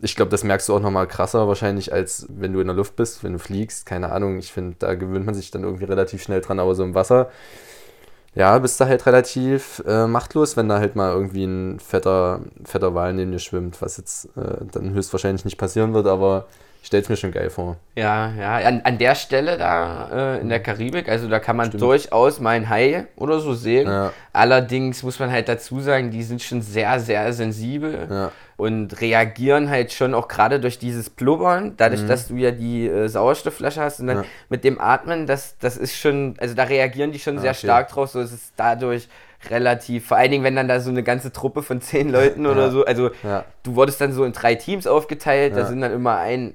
Ich 0.00 0.16
glaube, 0.16 0.30
das 0.30 0.44
merkst 0.44 0.68
du 0.68 0.74
auch 0.74 0.80
nochmal 0.80 1.06
krasser 1.06 1.48
wahrscheinlich, 1.48 1.92
als 1.92 2.26
wenn 2.28 2.52
du 2.52 2.60
in 2.60 2.66
der 2.66 2.76
Luft 2.76 2.96
bist, 2.96 3.24
wenn 3.24 3.32
du 3.32 3.38
fliegst. 3.38 3.86
Keine 3.86 4.12
Ahnung, 4.12 4.38
ich 4.38 4.52
finde, 4.52 4.76
da 4.78 4.94
gewöhnt 4.94 5.24
man 5.24 5.34
sich 5.34 5.50
dann 5.50 5.64
irgendwie 5.64 5.84
relativ 5.84 6.22
schnell 6.22 6.40
dran, 6.40 6.60
aber 6.60 6.74
so 6.74 6.84
im 6.84 6.94
Wasser 6.94 7.30
ja, 8.34 8.58
bist 8.58 8.80
du 8.80 8.86
halt 8.86 9.06
relativ 9.06 9.82
äh, 9.86 10.06
machtlos, 10.06 10.56
wenn 10.56 10.68
da 10.68 10.78
halt 10.78 10.96
mal 10.96 11.12
irgendwie 11.12 11.44
ein 11.44 11.78
fetter, 11.78 12.40
fetter 12.64 12.94
Wal 12.94 13.14
neben 13.14 13.30
dir 13.32 13.38
schwimmt, 13.38 13.80
was 13.80 13.96
jetzt 13.96 14.26
äh, 14.36 14.64
dann 14.72 14.92
höchstwahrscheinlich 14.92 15.44
nicht 15.44 15.56
passieren 15.56 15.94
wird, 15.94 16.06
aber 16.08 16.46
ich 16.84 16.88
stelle 16.88 17.02
es 17.02 17.08
mir 17.08 17.16
schon 17.16 17.32
geil 17.32 17.48
vor. 17.48 17.78
Ja, 17.96 18.30
ja, 18.38 18.56
an, 18.56 18.82
an 18.84 18.98
der 18.98 19.14
Stelle 19.14 19.56
da 19.56 20.34
äh, 20.34 20.40
in 20.42 20.50
der 20.50 20.60
Karibik, 20.60 21.08
also 21.08 21.30
da 21.30 21.38
kann 21.38 21.56
man 21.56 21.68
Stimmt. 21.68 21.82
durchaus 21.82 22.40
mal 22.40 22.50
ein 22.50 22.68
Hai 22.68 23.06
oder 23.16 23.40
so 23.40 23.54
sehen. 23.54 23.88
Ja. 23.88 24.12
Allerdings 24.34 25.02
muss 25.02 25.18
man 25.18 25.30
halt 25.30 25.48
dazu 25.48 25.80
sagen, 25.80 26.10
die 26.10 26.22
sind 26.22 26.42
schon 26.42 26.60
sehr, 26.60 27.00
sehr 27.00 27.32
sensibel. 27.32 28.06
Ja 28.10 28.32
und 28.56 29.00
reagieren 29.00 29.68
halt 29.68 29.92
schon 29.92 30.14
auch 30.14 30.28
gerade 30.28 30.60
durch 30.60 30.78
dieses 30.78 31.10
Blubbern, 31.10 31.74
dadurch, 31.76 32.02
mhm. 32.02 32.06
dass 32.06 32.28
du 32.28 32.36
ja 32.36 32.52
die 32.52 32.86
äh, 32.86 33.08
Sauerstoffflasche 33.08 33.80
hast 33.80 33.98
und 33.98 34.06
dann 34.06 34.18
ja. 34.18 34.24
mit 34.48 34.62
dem 34.62 34.80
Atmen, 34.80 35.26
das, 35.26 35.58
das 35.58 35.76
ist 35.76 35.96
schon, 35.96 36.36
also 36.38 36.54
da 36.54 36.62
reagieren 36.62 37.10
die 37.10 37.18
schon 37.18 37.38
ah, 37.38 37.40
sehr 37.40 37.50
okay. 37.50 37.66
stark 37.66 37.88
drauf, 37.88 38.10
so 38.10 38.20
ist 38.20 38.30
es 38.30 38.52
dadurch 38.54 39.08
relativ, 39.50 40.06
vor 40.06 40.16
allen 40.16 40.30
Dingen, 40.30 40.44
wenn 40.44 40.56
dann 40.56 40.68
da 40.68 40.80
so 40.80 40.90
eine 40.90 41.02
ganze 41.02 41.32
Truppe 41.32 41.62
von 41.62 41.80
zehn 41.80 42.10
Leuten 42.10 42.46
oder 42.46 42.66
ja. 42.66 42.70
so, 42.70 42.84
also 42.84 43.10
ja. 43.22 43.44
du 43.62 43.76
wurdest 43.76 44.00
dann 44.00 44.12
so 44.12 44.24
in 44.24 44.32
drei 44.32 44.54
Teams 44.54 44.86
aufgeteilt, 44.86 45.56
da 45.56 45.66
sind 45.66 45.80
dann 45.80 45.92
immer 45.92 46.16
ein 46.18 46.54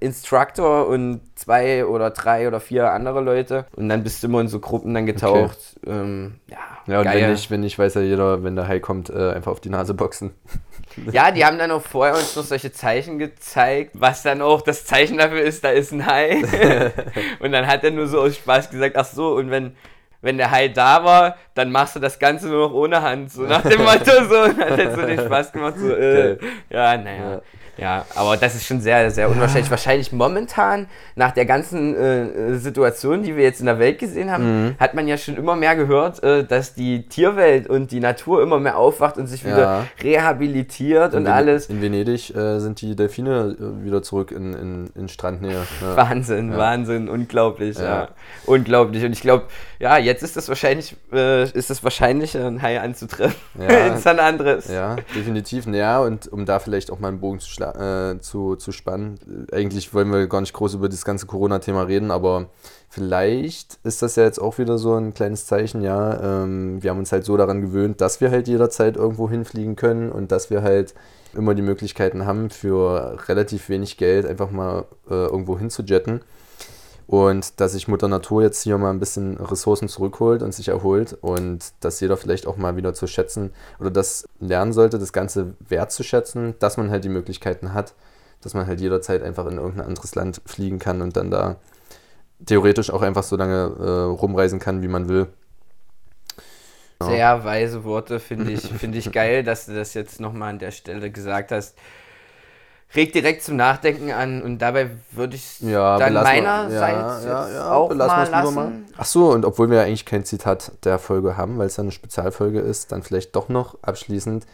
Instructor 0.00 0.88
und 0.88 1.20
zwei 1.36 1.84
oder 1.86 2.10
drei 2.10 2.48
oder 2.48 2.60
vier 2.60 2.90
andere 2.92 3.20
Leute 3.20 3.66
und 3.76 3.88
dann 3.88 4.02
bist 4.02 4.22
du 4.22 4.26
immer 4.26 4.40
in 4.40 4.48
so 4.48 4.58
Gruppen 4.58 4.94
dann 4.94 5.06
getaucht. 5.06 5.58
Okay. 5.82 5.92
Ähm, 5.92 6.34
ja, 6.48 6.58
ja, 6.86 7.00
und 7.00 7.06
wenn 7.06 7.30
nicht, 7.30 7.50
wenn 7.50 7.60
nicht, 7.60 7.78
weiß 7.78 7.94
ja 7.94 8.00
jeder, 8.00 8.42
wenn 8.42 8.56
der 8.56 8.66
Hai 8.66 8.80
kommt, 8.80 9.10
äh, 9.10 9.30
einfach 9.30 9.52
auf 9.52 9.60
die 9.60 9.70
Nase 9.70 9.94
boxen. 9.94 10.32
Ja, 11.12 11.30
die 11.30 11.44
haben 11.44 11.56
dann 11.56 11.70
auch 11.70 11.82
vorher 11.82 12.16
uns 12.16 12.34
noch 12.34 12.42
solche 12.42 12.72
Zeichen 12.72 13.20
gezeigt, 13.20 13.92
was 13.94 14.24
dann 14.24 14.42
auch 14.42 14.60
das 14.60 14.84
Zeichen 14.84 15.18
dafür 15.18 15.40
ist, 15.40 15.62
da 15.62 15.70
ist 15.70 15.92
ein 15.92 16.04
Hai. 16.04 16.42
und 17.38 17.52
dann 17.52 17.68
hat 17.68 17.84
er 17.84 17.92
nur 17.92 18.08
so 18.08 18.20
aus 18.20 18.34
Spaß 18.34 18.70
gesagt, 18.70 18.96
ach 18.96 19.04
so, 19.04 19.34
und 19.36 19.52
wenn, 19.52 19.76
wenn 20.22 20.36
der 20.36 20.50
Hai 20.50 20.68
da 20.68 21.04
war, 21.04 21.36
dann 21.54 21.70
machst 21.70 21.96
du 21.96 22.00
das 22.00 22.18
Ganze 22.18 22.48
nur 22.48 22.68
noch 22.68 22.74
ohne 22.74 23.02
Hand. 23.02 23.32
So 23.32 23.42
nach 23.42 23.62
dem 23.62 23.82
Motto 23.82 24.24
so. 24.28 24.42
Und 24.42 24.58
hat 24.58 24.94
so 24.94 25.02
den 25.02 25.18
Spaß 25.20 25.52
gemacht, 25.52 25.74
so, 25.78 25.90
äh, 25.94 26.38
ja, 26.70 26.96
naja. 26.96 27.30
Ja. 27.32 27.40
Ja, 27.76 28.04
aber 28.14 28.36
das 28.36 28.54
ist 28.54 28.66
schon 28.66 28.80
sehr, 28.80 29.10
sehr 29.10 29.30
unwahrscheinlich. 29.30 29.66
Ja. 29.66 29.70
Wahrscheinlich 29.70 30.12
momentan, 30.12 30.86
nach 31.14 31.32
der 31.32 31.46
ganzen 31.46 31.96
äh, 31.96 32.58
Situation, 32.58 33.22
die 33.22 33.36
wir 33.36 33.44
jetzt 33.44 33.60
in 33.60 33.66
der 33.66 33.78
Welt 33.78 33.98
gesehen 33.98 34.30
haben, 34.30 34.64
mhm. 34.64 34.74
hat 34.78 34.94
man 34.94 35.08
ja 35.08 35.16
schon 35.16 35.36
immer 35.36 35.56
mehr 35.56 35.76
gehört, 35.76 36.22
äh, 36.22 36.44
dass 36.44 36.74
die 36.74 37.08
Tierwelt 37.08 37.68
und 37.68 37.90
die 37.90 38.00
Natur 38.00 38.42
immer 38.42 38.60
mehr 38.60 38.76
aufwacht 38.76 39.16
und 39.16 39.26
sich 39.26 39.44
wieder 39.44 39.60
ja. 39.60 39.86
rehabilitiert 40.02 41.12
in 41.12 41.20
und 41.20 41.24
Ven 41.24 41.32
alles. 41.32 41.66
In 41.66 41.80
Venedig 41.80 42.34
äh, 42.34 42.60
sind 42.60 42.80
die 42.80 42.94
Delfine 42.96 43.56
äh, 43.58 43.84
wieder 43.84 44.02
zurück 44.02 44.30
in, 44.30 44.52
in, 44.52 44.90
in 44.94 45.08
Strandnähe. 45.08 45.62
Ja. 45.80 45.96
Wahnsinn, 45.96 46.56
Wahnsinn, 46.56 47.08
unglaublich, 47.08 47.78
ja. 47.78 48.08
Unglaublich. 48.44 49.04
Und 49.04 49.12
ich 49.12 49.20
glaube, 49.20 49.44
ja, 49.78 49.96
jetzt 49.96 50.22
ist 50.22 50.36
es 50.36 50.48
wahrscheinlich, 50.48 50.96
äh, 51.12 51.44
ist 51.44 51.70
es 51.70 51.82
wahrscheinlich, 51.82 52.36
ein 52.36 52.60
Hai 52.60 52.80
anzutreffen. 52.80 53.40
Ja, 53.58 53.96
San 53.98 54.18
Andres. 54.18 54.68
Ja, 54.68 54.96
definitiv. 55.14 55.66
Ja, 55.66 56.00
und 56.00 56.30
um 56.30 56.44
da 56.44 56.58
vielleicht 56.58 56.90
auch 56.90 56.98
mal 56.98 57.08
einen 57.08 57.20
Bogen 57.20 57.40
zu 57.40 57.48
schlagen 57.48 57.59
äh, 57.60 58.20
zu, 58.20 58.56
zu 58.56 58.72
spannen. 58.72 59.46
Eigentlich 59.52 59.92
wollen 59.94 60.12
wir 60.12 60.26
gar 60.26 60.40
nicht 60.40 60.52
groß 60.52 60.74
über 60.74 60.88
das 60.88 61.04
ganze 61.04 61.26
Corona-Thema 61.26 61.82
reden, 61.82 62.10
aber 62.10 62.48
vielleicht 62.88 63.78
ist 63.84 64.02
das 64.02 64.16
ja 64.16 64.24
jetzt 64.24 64.40
auch 64.40 64.58
wieder 64.58 64.78
so 64.78 64.94
ein 64.94 65.14
kleines 65.14 65.46
Zeichen, 65.46 65.82
ja. 65.82 66.42
Ähm, 66.42 66.82
wir 66.82 66.90
haben 66.90 66.98
uns 66.98 67.12
halt 67.12 67.24
so 67.24 67.36
daran 67.36 67.60
gewöhnt, 67.60 68.00
dass 68.00 68.20
wir 68.20 68.30
halt 68.30 68.48
jederzeit 68.48 68.96
irgendwo 68.96 69.28
hinfliegen 69.30 69.76
können 69.76 70.10
und 70.10 70.32
dass 70.32 70.50
wir 70.50 70.62
halt 70.62 70.94
immer 71.34 71.54
die 71.54 71.62
Möglichkeiten 71.62 72.26
haben, 72.26 72.50
für 72.50 73.18
relativ 73.28 73.68
wenig 73.68 73.96
Geld 73.96 74.26
einfach 74.26 74.50
mal 74.50 74.86
äh, 75.08 75.14
irgendwo 75.14 75.58
hinzujetten. 75.58 76.20
Und 77.10 77.58
dass 77.60 77.72
sich 77.72 77.88
Mutter 77.88 78.06
Natur 78.06 78.40
jetzt 78.44 78.62
hier 78.62 78.78
mal 78.78 78.90
ein 78.90 79.00
bisschen 79.00 79.36
Ressourcen 79.38 79.88
zurückholt 79.88 80.44
und 80.44 80.54
sich 80.54 80.68
erholt 80.68 81.18
und 81.20 81.72
dass 81.80 81.98
jeder 81.98 82.16
vielleicht 82.16 82.46
auch 82.46 82.56
mal 82.56 82.76
wieder 82.76 82.94
zu 82.94 83.08
schätzen 83.08 83.50
oder 83.80 83.90
das 83.90 84.28
lernen 84.38 84.72
sollte, 84.72 85.00
das 85.00 85.12
Ganze 85.12 85.54
wertzuschätzen, 85.58 86.54
dass 86.60 86.76
man 86.76 86.88
halt 86.88 87.02
die 87.02 87.08
Möglichkeiten 87.08 87.74
hat, 87.74 87.94
dass 88.42 88.54
man 88.54 88.68
halt 88.68 88.80
jederzeit 88.80 89.24
einfach 89.24 89.46
in 89.46 89.56
irgendein 89.56 89.88
anderes 89.88 90.14
Land 90.14 90.40
fliegen 90.46 90.78
kann 90.78 91.02
und 91.02 91.16
dann 91.16 91.32
da 91.32 91.56
theoretisch 92.46 92.90
auch 92.92 93.02
einfach 93.02 93.24
so 93.24 93.34
lange 93.34 93.74
äh, 93.80 93.90
rumreisen 94.16 94.60
kann, 94.60 94.80
wie 94.80 94.88
man 94.88 95.08
will. 95.08 95.26
Sehr 97.02 97.42
weise 97.42 97.82
Worte, 97.82 98.20
finde 98.20 98.52
ich, 98.52 98.60
find 98.60 98.94
ich 98.94 99.10
geil, 99.10 99.42
dass 99.42 99.66
du 99.66 99.74
das 99.74 99.94
jetzt 99.94 100.20
nochmal 100.20 100.50
an 100.50 100.60
der 100.60 100.70
Stelle 100.70 101.10
gesagt 101.10 101.50
hast 101.50 101.76
regt 102.94 103.14
direkt 103.14 103.42
zum 103.42 103.56
Nachdenken 103.56 104.10
an 104.10 104.42
und 104.42 104.58
dabei 104.58 104.90
würde 105.12 105.36
ich 105.36 105.60
ja, 105.60 105.98
dann 105.98 106.14
meinerseits 106.14 107.24
ja, 107.24 107.48
ja, 107.48 107.50
ja, 107.50 107.72
auch 107.72 107.94
mal 107.94 108.28
lassen. 108.28 108.54
Mal. 108.54 108.72
Ach 108.96 109.04
so, 109.04 109.30
und 109.30 109.44
obwohl 109.44 109.70
wir 109.70 109.78
ja 109.78 109.84
eigentlich 109.84 110.06
kein 110.06 110.24
Zitat 110.24 110.72
der 110.84 110.98
Folge 110.98 111.36
haben, 111.36 111.58
weil 111.58 111.66
es 111.66 111.76
ja 111.76 111.82
eine 111.82 111.92
Spezialfolge 111.92 112.60
ist, 112.60 112.92
dann 112.92 113.02
vielleicht 113.02 113.36
doch 113.36 113.48
noch 113.48 113.80
abschließend 113.82 114.46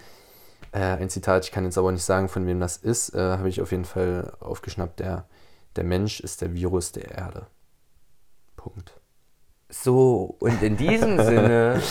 äh, 0.73 0.79
ein 0.79 1.09
Zitat, 1.09 1.45
ich 1.45 1.53
kann 1.53 1.65
jetzt 1.65 1.79
aber 1.79 1.93
nicht 1.93 2.05
sagen, 2.05 2.29
von 2.29 2.47
wem 2.47 2.61
das 2.61 2.77
ist, 2.77 3.15
äh, 3.15 3.19
habe 3.19 3.49
ich 3.49 3.63
auf 3.63 3.71
jeden 3.71 3.87
Fall 3.87 4.33
aufgeschnappt, 4.41 5.01
der, 5.01 5.25
der 5.77 5.85
Mensch 5.85 6.21
ist 6.21 6.43
der 6.43 6.53
Virus 6.53 6.93
der 6.93 7.13
Erde. 7.13 7.47
Punkt. 8.57 8.93
So, 9.69 10.37
und 10.39 10.63
in 10.63 10.77
diesem 10.77 11.19
Sinne 11.25 11.83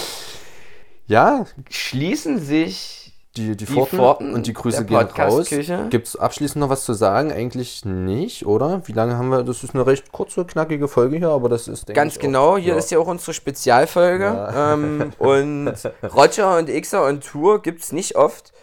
ja. 1.07 1.45
schließen 1.69 2.39
sich 2.39 3.04
die, 3.37 3.55
die, 3.55 3.65
Pforten, 3.65 3.97
Pforten 3.97 4.33
und 4.33 4.47
die 4.47 4.53
Grüße 4.53 4.85
gehen 4.85 4.97
raus. 4.97 5.49
Gibt 5.89 6.07
es 6.07 6.15
abschließend 6.15 6.59
noch 6.61 6.69
was 6.69 6.85
zu 6.85 6.93
sagen? 6.93 7.31
Eigentlich 7.31 7.85
nicht, 7.85 8.45
oder? 8.45 8.81
Wie 8.85 8.93
lange 8.93 9.17
haben 9.17 9.29
wir? 9.29 9.43
Das 9.43 9.63
ist 9.63 9.73
eine 9.73 9.85
recht 9.85 10.11
kurze, 10.11 10.45
knackige 10.45 10.87
Folge 10.87 11.17
hier, 11.17 11.29
aber 11.29 11.49
das 11.49 11.67
ist, 11.67 11.93
Ganz 11.93 12.19
genau, 12.19 12.53
auch, 12.53 12.57
hier 12.57 12.73
ja. 12.73 12.79
ist 12.79 12.91
ja 12.91 12.99
auch 12.99 13.07
unsere 13.07 13.33
Spezialfolge. 13.33 14.25
Ja. 14.25 14.45
Ähm, 14.55 15.11
und 15.19 15.73
Roger 16.15 16.57
und 16.57 16.69
Xer 16.69 17.05
und 17.05 17.23
Tour 17.23 17.61
gibt 17.61 17.83
es 17.83 17.91
nicht 17.91 18.15
oft. 18.15 18.53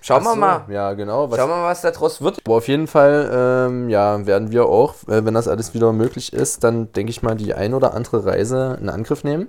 Schauen 0.00 0.22
so, 0.22 0.30
wir 0.30 0.36
mal. 0.36 0.64
Ja, 0.68 0.92
genau. 0.92 1.30
Was, 1.30 1.38
Schauen 1.38 1.50
wir 1.50 1.56
mal, 1.56 1.70
was 1.70 1.80
daraus 1.80 2.20
wird. 2.20 2.38
Aber 2.44 2.56
auf 2.56 2.68
jeden 2.68 2.86
Fall, 2.86 3.30
ähm, 3.68 3.88
ja, 3.88 4.26
werden 4.26 4.50
wir 4.52 4.66
auch, 4.66 4.94
äh, 5.08 5.24
wenn 5.24 5.34
das 5.34 5.48
alles 5.48 5.74
wieder 5.74 5.92
möglich 5.92 6.32
ist, 6.32 6.62
dann 6.62 6.92
denke 6.92 7.10
ich 7.10 7.22
mal 7.22 7.34
die 7.34 7.54
ein 7.54 7.74
oder 7.74 7.94
andere 7.94 8.24
Reise 8.24 8.78
in 8.80 8.88
Angriff 8.88 9.24
nehmen. 9.24 9.48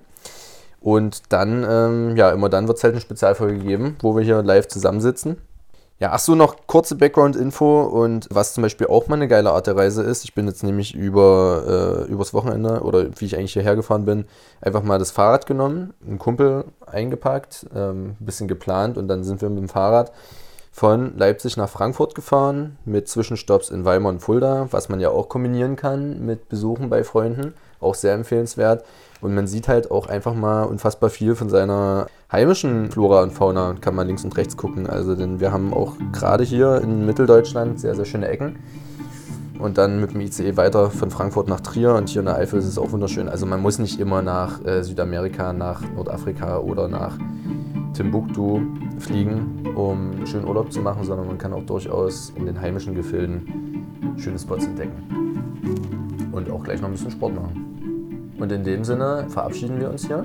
Und 0.81 1.23
dann, 1.29 1.65
ähm, 1.67 2.15
ja, 2.15 2.31
immer 2.31 2.49
dann 2.49 2.67
wird 2.67 2.77
es 2.77 2.83
halt 2.83 2.93
eine 2.93 3.01
Spezialfolge 3.01 3.59
geben, 3.59 3.97
wo 4.01 4.15
wir 4.15 4.23
hier 4.23 4.41
live 4.43 4.67
zusammensitzen. 4.67 5.37
Ja, 5.99 6.11
ach 6.11 6.19
so, 6.19 6.35
noch 6.35 6.67
kurze 6.67 6.93
Background-Info 6.93 7.81
und 7.81 8.27
was 8.29 8.53
zum 8.53 8.61
Beispiel 8.61 8.85
auch 8.85 9.07
mal 9.07 9.15
eine 9.15 9.27
geile 9.27 9.49
Art 9.49 9.65
der 9.65 9.75
Reise 9.75 10.03
ist. 10.03 10.23
Ich 10.23 10.35
bin 10.35 10.45
jetzt 10.45 10.63
nämlich 10.63 10.93
über, 10.93 12.05
äh, 12.07 12.11
übers 12.11 12.35
Wochenende 12.35 12.81
oder 12.81 13.07
wie 13.15 13.25
ich 13.25 13.35
eigentlich 13.35 13.53
hierher 13.53 13.75
gefahren 13.75 14.05
bin, 14.05 14.25
einfach 14.61 14.83
mal 14.83 14.99
das 14.99 15.09
Fahrrad 15.09 15.47
genommen, 15.47 15.95
einen 16.05 16.19
Kumpel 16.19 16.65
eingepackt, 16.85 17.65
ähm, 17.75 18.15
ein 18.19 18.25
bisschen 18.25 18.47
geplant 18.47 18.99
und 18.99 19.07
dann 19.07 19.23
sind 19.23 19.41
wir 19.41 19.49
mit 19.49 19.57
dem 19.57 19.69
Fahrrad 19.69 20.11
von 20.71 21.17
Leipzig 21.17 21.57
nach 21.57 21.67
Frankfurt 21.69 22.13
gefahren 22.13 22.77
mit 22.85 23.07
Zwischenstopps 23.07 23.71
in 23.71 23.83
Weimar 23.83 24.11
und 24.11 24.19
Fulda, 24.19 24.67
was 24.69 24.89
man 24.89 24.99
ja 24.99 25.09
auch 25.09 25.29
kombinieren 25.29 25.75
kann 25.75 26.23
mit 26.23 26.47
Besuchen 26.47 26.91
bei 26.91 27.03
Freunden. 27.03 27.55
Auch 27.79 27.95
sehr 27.95 28.13
empfehlenswert. 28.13 28.83
Und 29.21 29.33
man 29.33 29.47
sieht 29.47 29.67
halt 29.67 29.89
auch 29.89 30.07
einfach 30.07 30.33
mal 30.33 30.63
unfassbar 30.63 31.09
viel 31.09 31.35
von 31.35 31.49
seiner 31.49 32.07
heimischen 32.31 32.91
Flora 32.91 33.23
und 33.23 33.31
Fauna, 33.31 33.75
kann 33.81 33.95
man 33.95 34.07
links 34.07 34.23
und 34.23 34.35
rechts 34.37 34.57
gucken. 34.57 34.87
Also, 34.87 35.15
denn 35.15 35.39
wir 35.39 35.51
haben 35.51 35.73
auch 35.73 35.93
gerade 36.11 36.43
hier 36.43 36.81
in 36.81 37.05
Mitteldeutschland 37.05 37.79
sehr, 37.79 37.95
sehr 37.95 38.05
schöne 38.05 38.27
Ecken. 38.27 38.57
Und 39.59 39.79
dann 39.79 39.99
mit 39.99 40.13
dem 40.13 40.21
ICE 40.21 40.55
weiter 40.55 40.91
von 40.91 41.09
Frankfurt 41.09 41.47
nach 41.47 41.61
Trier 41.61 41.95
und 41.95 42.09
hier 42.09 42.19
in 42.19 42.27
der 42.27 42.37
Eifel 42.37 42.59
ist 42.59 42.65
es 42.65 42.77
auch 42.77 42.91
wunderschön. 42.91 43.27
Also 43.27 43.47
man 43.47 43.59
muss 43.59 43.79
nicht 43.79 43.99
immer 43.99 44.21
nach 44.21 44.63
äh, 44.63 44.83
Südamerika, 44.83 45.51
nach 45.51 45.81
Nordafrika 45.95 46.59
oder 46.59 46.87
nach 46.87 47.17
Timbuktu 47.93 48.61
fliegen, 48.99 49.67
um 49.75 50.27
schönen 50.27 50.47
Urlaub 50.47 50.71
zu 50.71 50.81
machen, 50.81 51.03
sondern 51.03 51.25
man 51.25 51.39
kann 51.39 51.53
auch 51.53 51.63
durchaus 51.63 52.31
in 52.35 52.45
den 52.45 52.61
heimischen 52.61 52.93
Gefilden 52.93 54.13
schöne 54.17 54.37
Spots 54.37 54.65
entdecken. 54.65 55.96
Und 56.37 56.51
auch 56.51 56.63
gleich 56.63 56.79
noch 56.81 56.89
ein 56.89 56.91
bisschen 56.91 57.09
Sport 57.09 57.33
machen. 57.33 58.35
Und 58.39 58.51
in 58.51 58.63
dem 58.63 58.83
Sinne 58.83 59.25
verabschieden 59.29 59.79
wir 59.79 59.89
uns 59.89 60.05
hier. 60.05 60.23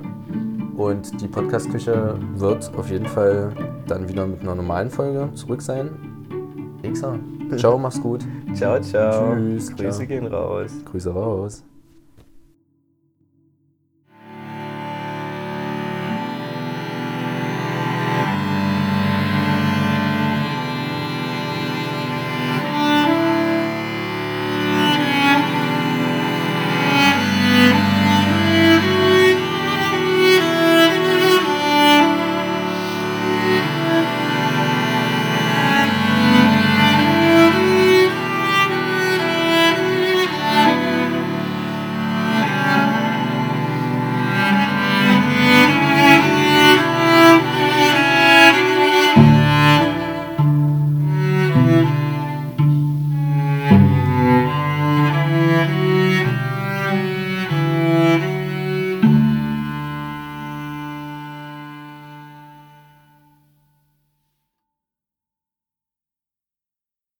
Und 0.76 1.18
die 1.22 1.26
Podcast-Küche 1.26 2.18
wird 2.34 2.70
auf 2.76 2.90
jeden 2.90 3.06
Fall 3.06 3.50
dann 3.86 4.06
wieder 4.08 4.26
mit 4.26 4.42
einer 4.42 4.54
normalen 4.54 4.90
Folge 4.90 5.30
zurück 5.32 5.62
sein. 5.62 5.88
Xa. 6.82 7.18
Ciao, 7.56 7.78
mach's 7.78 8.00
gut. 8.00 8.26
Ciao, 8.52 8.78
ciao. 8.80 9.34
Tschüss. 9.34 9.74
Grüße 9.74 9.98
ciao. 9.98 10.06
gehen 10.06 10.26
raus. 10.26 10.72
Grüße 10.84 11.10
raus. 11.10 11.64